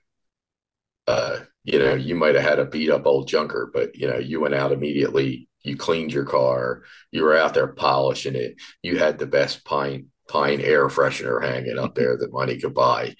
uh, 1.06 1.40
you 1.64 1.78
know, 1.78 1.94
you 1.94 2.14
might 2.14 2.34
have 2.34 2.44
had 2.44 2.58
a 2.58 2.64
beat 2.64 2.90
up 2.90 3.06
old 3.06 3.28
junker, 3.28 3.70
but 3.72 3.96
you 3.96 4.08
know, 4.08 4.18
you 4.18 4.40
went 4.40 4.54
out 4.54 4.72
immediately. 4.72 5.48
You 5.62 5.76
cleaned 5.76 6.12
your 6.12 6.24
car. 6.24 6.82
You 7.12 7.22
were 7.22 7.36
out 7.36 7.54
there 7.54 7.68
polishing 7.68 8.34
it. 8.34 8.56
You 8.82 8.98
had 8.98 9.18
the 9.18 9.26
best 9.26 9.64
pine 9.64 10.08
pine 10.28 10.60
air 10.60 10.88
freshener 10.88 11.42
hanging 11.42 11.78
up 11.78 11.94
there 11.94 12.16
that 12.16 12.32
money 12.32 12.58
could 12.58 12.74
buy. 12.74 13.14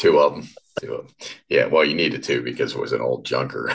Two 0.00 0.18
of 0.18 0.34
them. 0.34 0.48
Two 0.80 0.94
of 0.94 1.06
them. 1.06 1.14
Yeah. 1.50 1.66
Well, 1.66 1.84
you 1.84 1.94
needed 1.94 2.22
two 2.22 2.40
because 2.42 2.74
it 2.74 2.80
was 2.80 2.94
an 2.94 3.02
old 3.02 3.26
junker. 3.26 3.70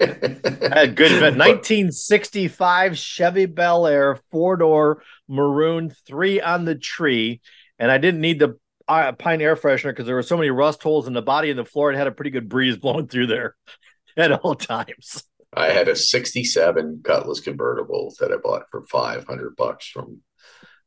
I 0.00 0.06
had 0.06 0.94
good 0.94 1.10
1965 1.20 2.96
Chevy 2.96 3.46
Bel 3.46 3.88
Air 3.88 4.20
four 4.30 4.56
door 4.56 5.02
maroon 5.26 5.92
three 6.06 6.40
on 6.40 6.66
the 6.66 6.76
tree, 6.76 7.40
and 7.80 7.90
I 7.90 7.98
didn't 7.98 8.20
need 8.20 8.38
the 8.38 8.60
uh, 8.86 9.10
pine 9.10 9.40
air 9.40 9.56
freshener 9.56 9.90
because 9.90 10.06
there 10.06 10.14
were 10.14 10.22
so 10.22 10.36
many 10.36 10.50
rust 10.50 10.84
holes 10.84 11.08
in 11.08 11.14
the 11.14 11.20
body 11.20 11.50
and 11.50 11.58
the 11.58 11.64
floor. 11.64 11.90
It 11.90 11.96
had 11.96 12.06
a 12.06 12.12
pretty 12.12 12.30
good 12.30 12.48
breeze 12.48 12.76
blowing 12.76 13.08
through 13.08 13.26
there 13.26 13.56
at 14.16 14.30
all 14.30 14.54
times. 14.54 15.24
I 15.52 15.70
had 15.70 15.88
a 15.88 15.96
'67 15.96 17.00
Cutlass 17.02 17.40
convertible 17.40 18.14
that 18.20 18.30
I 18.30 18.36
bought 18.36 18.70
for 18.70 18.86
500 18.86 19.56
bucks 19.56 19.88
from 19.88 20.20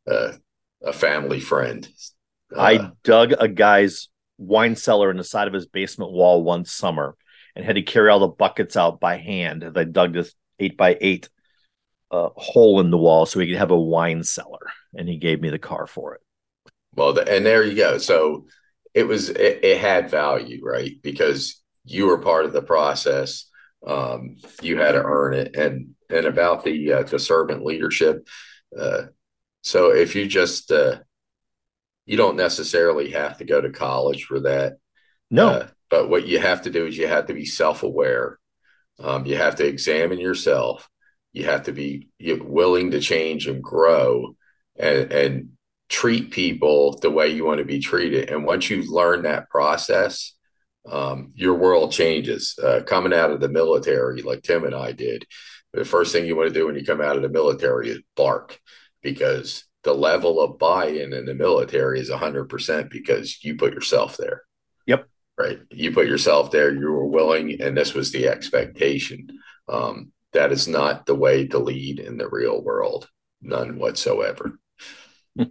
uh, 0.10 0.32
a 0.82 0.94
family 0.94 1.42
friend. 1.42 1.86
Uh, 2.56 2.62
I 2.62 2.92
dug 3.04 3.34
a 3.38 3.50
guy's 3.50 4.08
wine 4.44 4.76
cellar 4.76 5.12
in 5.12 5.18
the 5.18 5.24
side 5.24 5.48
of 5.48 5.54
his 5.54 5.66
basement 5.66 6.12
wall 6.12 6.44
one 6.44 6.66
summer 6.66 7.16
and 7.56 7.66
had 7.66 7.76
to 7.76 7.82
carry 7.82 8.10
all 8.10 8.20
the 8.20 8.28
buckets 8.28 8.76
out 8.76 9.00
by 9.00 9.18
hand 9.18 9.64
as 9.64 9.74
I 9.76 9.84
dug 9.84 10.14
this 10.14 10.34
eight 10.60 10.78
by 10.78 10.98
eight 11.00 11.30
uh, 12.12 12.30
hole 12.36 12.80
in 12.80 12.92
the 12.92 12.98
wall 12.98 13.26
so 13.26 13.40
he 13.40 13.48
could 13.48 13.58
have 13.58 13.72
a 13.72 13.80
wine 13.80 14.24
cellar. 14.24 14.60
And 14.96 15.10
he 15.10 15.18
gave 15.18 15.42
me 15.42 15.50
the 15.50 15.60
car 15.60 15.88
for 15.88 16.16
it. 16.16 16.22
Well, 16.96 17.14
the, 17.14 17.28
and 17.28 17.46
there 17.46 17.64
you 17.64 17.76
go. 17.76 17.98
So 17.98 18.46
it 18.94 19.08
was 19.08 19.30
it, 19.30 19.64
it, 19.64 19.80
had 19.80 20.12
value, 20.12 20.64
right? 20.64 20.92
Because 21.02 21.62
you 21.84 22.06
were 22.06 22.20
part 22.20 22.46
of 22.46 22.54
the 22.54 22.62
process. 22.62 23.50
Um, 23.86 24.38
you 24.62 24.78
had 24.78 24.92
to 24.92 25.04
earn 25.04 25.34
it, 25.34 25.56
and 25.56 25.96
and 26.10 26.26
about 26.26 26.64
the 26.64 26.94
uh, 26.94 27.04
the 27.04 27.18
servant 27.18 27.66
leadership. 27.66 28.28
Uh, 28.78 29.04
so 29.62 29.92
if 29.92 30.16
you 30.16 30.28
just 30.28 30.72
uh, 30.72 31.00
you 32.06 32.18
don't 32.18 32.36
necessarily 32.36 33.12
have 33.12 33.38
to 33.38 33.46
go 33.46 33.62
to 33.62 33.70
college 33.70 34.26
for 34.26 34.42
that. 34.42 34.78
No, 35.32 35.48
uh, 35.48 35.68
but 35.90 36.10
what 36.10 36.28
you 36.28 36.40
have 36.40 36.64
to 36.64 36.70
do 36.70 36.86
is 36.86 36.98
you 36.98 37.08
have 37.08 37.28
to 37.28 37.34
be 37.34 37.46
self 37.46 37.84
aware. 37.84 38.40
Um, 39.00 39.26
you 39.26 39.38
have 39.38 39.56
to 39.56 39.66
examine 39.66 40.20
yourself. 40.20 40.90
You 41.32 41.46
have 41.46 41.64
to 41.64 41.72
be 41.72 42.10
willing 42.20 42.92
to 42.92 43.00
change 43.00 43.48
and 43.48 43.62
grow 43.62 44.36
and, 44.78 45.12
and 45.12 45.50
treat 45.90 46.32
people 46.32 46.98
the 47.00 47.12
way 47.12 47.30
you 47.30 47.46
want 47.46 47.60
to 47.60 47.66
be 47.66 47.80
treated. 47.80 48.30
And 48.30 48.46
once 48.46 48.70
you 48.70 48.92
learn 48.92 49.24
that 49.24 49.50
process, 49.50 50.34
um, 50.90 51.32
your 51.36 51.56
world 51.56 51.92
changes. 51.92 52.58
Uh, 52.62 52.82
coming 52.86 53.14
out 53.14 53.32
of 53.32 53.40
the 53.40 53.50
military, 53.50 54.22
like 54.22 54.44
Tim 54.44 54.64
and 54.64 54.76
I 54.76 54.92
did, 54.92 55.26
the 55.74 55.86
first 55.86 56.12
thing 56.12 56.26
you 56.26 56.36
want 56.36 56.50
to 56.50 56.54
do 56.54 56.66
when 56.66 56.76
you 56.76 56.86
come 56.86 57.02
out 57.02 57.16
of 57.16 57.22
the 57.22 57.30
military 57.30 57.90
is 57.90 58.00
bark 58.16 58.60
because 59.02 59.64
the 59.84 59.94
level 59.94 60.40
of 60.42 60.60
buy 60.60 60.88
in 60.88 61.14
in 61.14 61.26
the 61.26 61.34
military 61.34 62.00
is 62.00 62.10
100% 62.10 62.90
because 62.90 63.44
you 63.44 63.56
put 63.56 63.74
yourself 63.74 64.18
there. 64.18 64.44
Yep 64.88 65.08
right? 65.38 65.60
You 65.72 65.92
put 65.92 66.08
yourself 66.08 66.52
there, 66.52 66.74
you 66.74 66.92
were 66.92 67.06
willing, 67.06 67.62
and 67.62 67.76
this 67.76 67.94
was 67.94 68.12
the 68.12 68.28
expectation. 68.28 69.28
Um, 69.68 70.12
that 70.34 70.52
is 70.52 70.68
not 70.68 71.06
the 71.06 71.16
way 71.16 71.48
to 71.48 71.60
lead 71.60 72.00
in 72.00 72.18
the 72.18 72.28
real 72.28 72.62
world, 72.62 73.10
none 73.42 73.78
whatsoever. 73.78 74.60
uh, 75.40 75.44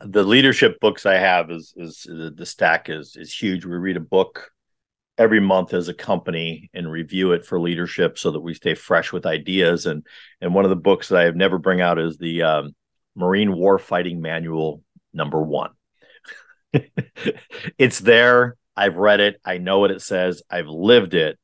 the 0.00 0.22
leadership 0.22 0.78
books 0.80 1.04
I 1.04 1.14
have 1.14 1.50
is 1.50 1.74
is 1.76 2.06
the 2.08 2.46
stack 2.46 2.88
is 2.88 3.16
is 3.16 3.34
huge. 3.34 3.64
We 3.64 3.76
read 3.76 3.96
a 3.96 4.00
book 4.00 4.50
every 5.18 5.40
month 5.40 5.74
as 5.74 5.88
a 5.88 5.94
company 5.94 6.70
and 6.72 6.90
review 6.90 7.32
it 7.32 7.44
for 7.44 7.60
leadership 7.60 8.18
so 8.18 8.30
that 8.30 8.40
we 8.40 8.54
stay 8.54 8.74
fresh 8.74 9.12
with 9.12 9.26
ideas. 9.26 9.86
And 9.86 10.06
and 10.40 10.54
one 10.54 10.64
of 10.64 10.70
the 10.70 10.76
books 10.76 11.08
that 11.08 11.18
I 11.18 11.24
have 11.24 11.36
never 11.36 11.58
bring 11.58 11.80
out 11.80 11.98
is 11.98 12.16
the 12.16 12.42
um, 12.42 12.74
Marine 13.16 13.52
War 13.54 13.78
Fighting 13.78 14.20
Manual 14.20 14.82
number 15.12 15.42
one. 15.42 15.72
it's 17.78 17.98
there. 18.00 18.56
I've 18.76 18.96
read 18.96 19.20
it. 19.20 19.40
I 19.44 19.58
know 19.58 19.80
what 19.80 19.90
it 19.90 20.02
says. 20.02 20.42
I've 20.50 20.68
lived 20.68 21.14
it. 21.14 21.38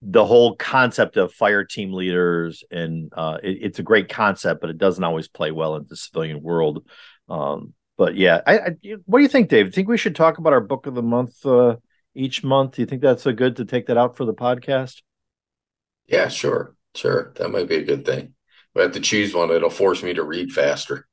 the 0.00 0.24
whole 0.24 0.54
concept 0.54 1.16
of 1.16 1.32
fire 1.32 1.64
team 1.64 1.92
leaders 1.92 2.62
and 2.70 3.12
uh, 3.16 3.38
it, 3.42 3.58
it's 3.62 3.78
a 3.80 3.82
great 3.82 4.08
concept, 4.08 4.60
but 4.60 4.70
it 4.70 4.78
doesn't 4.78 5.02
always 5.02 5.28
play 5.28 5.50
well 5.50 5.74
in 5.76 5.86
the 5.88 5.96
civilian 5.96 6.40
world. 6.40 6.84
Um, 7.28 7.74
but 7.98 8.16
yeah, 8.16 8.40
I, 8.46 8.58
I, 8.58 8.76
what 9.04 9.18
do 9.18 9.22
you 9.22 9.28
think, 9.28 9.48
Dave? 9.48 9.66
Do 9.66 9.68
you 9.68 9.72
think 9.72 9.88
we 9.88 9.98
should 9.98 10.16
talk 10.16 10.38
about 10.38 10.52
our 10.52 10.60
book 10.60 10.86
of 10.86 10.94
the 10.94 11.02
month 11.02 11.44
uh, 11.44 11.76
each 12.14 12.44
month? 12.44 12.76
Do 12.76 12.82
you 12.82 12.86
think 12.86 13.02
that's 13.02 13.26
a 13.26 13.32
good 13.32 13.56
to 13.56 13.64
take 13.64 13.86
that 13.86 13.98
out 13.98 14.16
for 14.16 14.24
the 14.24 14.32
podcast? 14.32 15.02
Yeah, 16.06 16.28
sure, 16.28 16.76
sure. 16.94 17.32
That 17.36 17.50
might 17.50 17.68
be 17.68 17.76
a 17.76 17.84
good 17.84 18.06
thing. 18.06 18.34
But 18.72 18.80
I 18.80 18.82
have 18.84 18.92
to 18.92 19.00
choose 19.00 19.34
one. 19.34 19.50
It'll 19.50 19.68
force 19.68 20.02
me 20.02 20.14
to 20.14 20.22
read 20.22 20.52
faster. 20.52 21.08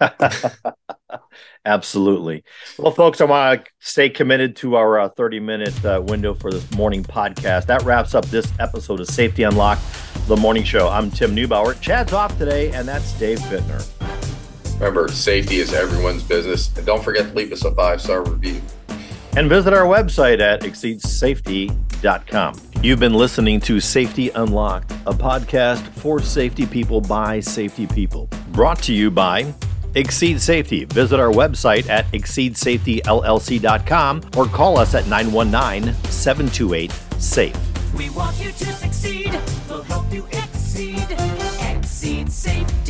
Absolutely. 1.64 2.44
Well, 2.76 2.92
folks, 2.92 3.20
I 3.20 3.24
want 3.24 3.64
to 3.64 3.70
stay 3.78 4.10
committed 4.10 4.56
to 4.56 4.74
our 4.74 4.98
uh, 4.98 5.08
30 5.10 5.40
minute 5.40 5.84
uh, 5.84 6.02
window 6.04 6.34
for 6.34 6.50
this 6.50 6.70
morning 6.72 7.04
podcast. 7.04 7.66
That 7.66 7.84
wraps 7.84 8.14
up 8.16 8.26
this 8.26 8.52
episode 8.58 8.98
of 8.98 9.06
Safety 9.06 9.44
Unlocked, 9.44 9.82
the 10.26 10.36
morning 10.36 10.64
show. 10.64 10.88
I'm 10.88 11.10
Tim 11.10 11.36
Neubauer. 11.36 11.80
Chad's 11.80 12.12
off 12.12 12.36
today, 12.36 12.72
and 12.72 12.86
that's 12.86 13.12
Dave 13.18 13.38
Bittner. 13.38 13.95
Remember, 14.78 15.08
safety 15.08 15.56
is 15.56 15.72
everyone's 15.72 16.22
business. 16.22 16.70
And 16.76 16.84
don't 16.86 17.02
forget 17.02 17.28
to 17.28 17.34
leave 17.34 17.50
us 17.52 17.64
a 17.64 17.74
five 17.74 18.00
star 18.00 18.22
review. 18.24 18.60
And 19.36 19.48
visit 19.48 19.72
our 19.72 19.86
website 19.86 20.40
at 20.40 20.60
exceedsafety.com. 20.62 22.60
You've 22.82 23.00
been 23.00 23.14
listening 23.14 23.60
to 23.60 23.80
Safety 23.80 24.28
Unlocked, 24.30 24.92
a 25.06 25.12
podcast 25.12 25.80
for 25.98 26.20
safety 26.20 26.66
people 26.66 27.00
by 27.00 27.40
safety 27.40 27.86
people. 27.86 28.28
Brought 28.48 28.82
to 28.82 28.92
you 28.92 29.10
by 29.10 29.54
Exceed 29.94 30.42
Safety. 30.42 30.84
Visit 30.84 31.18
our 31.18 31.32
website 31.32 31.88
at 31.88 32.04
exceedsafetyllc.com 32.12 34.20
or 34.36 34.44
call 34.46 34.78
us 34.78 34.94
at 34.94 35.06
919 35.06 35.94
728 36.04 36.92
SAFE. 37.18 37.56
We 37.94 38.10
want 38.10 38.38
you 38.38 38.52
to 38.52 38.72
succeed. 38.72 39.32
We'll 39.68 39.82
help 39.84 40.12
you 40.12 40.26
exceed. 40.32 41.06
Exceed 41.60 42.30
Safety. 42.30 42.85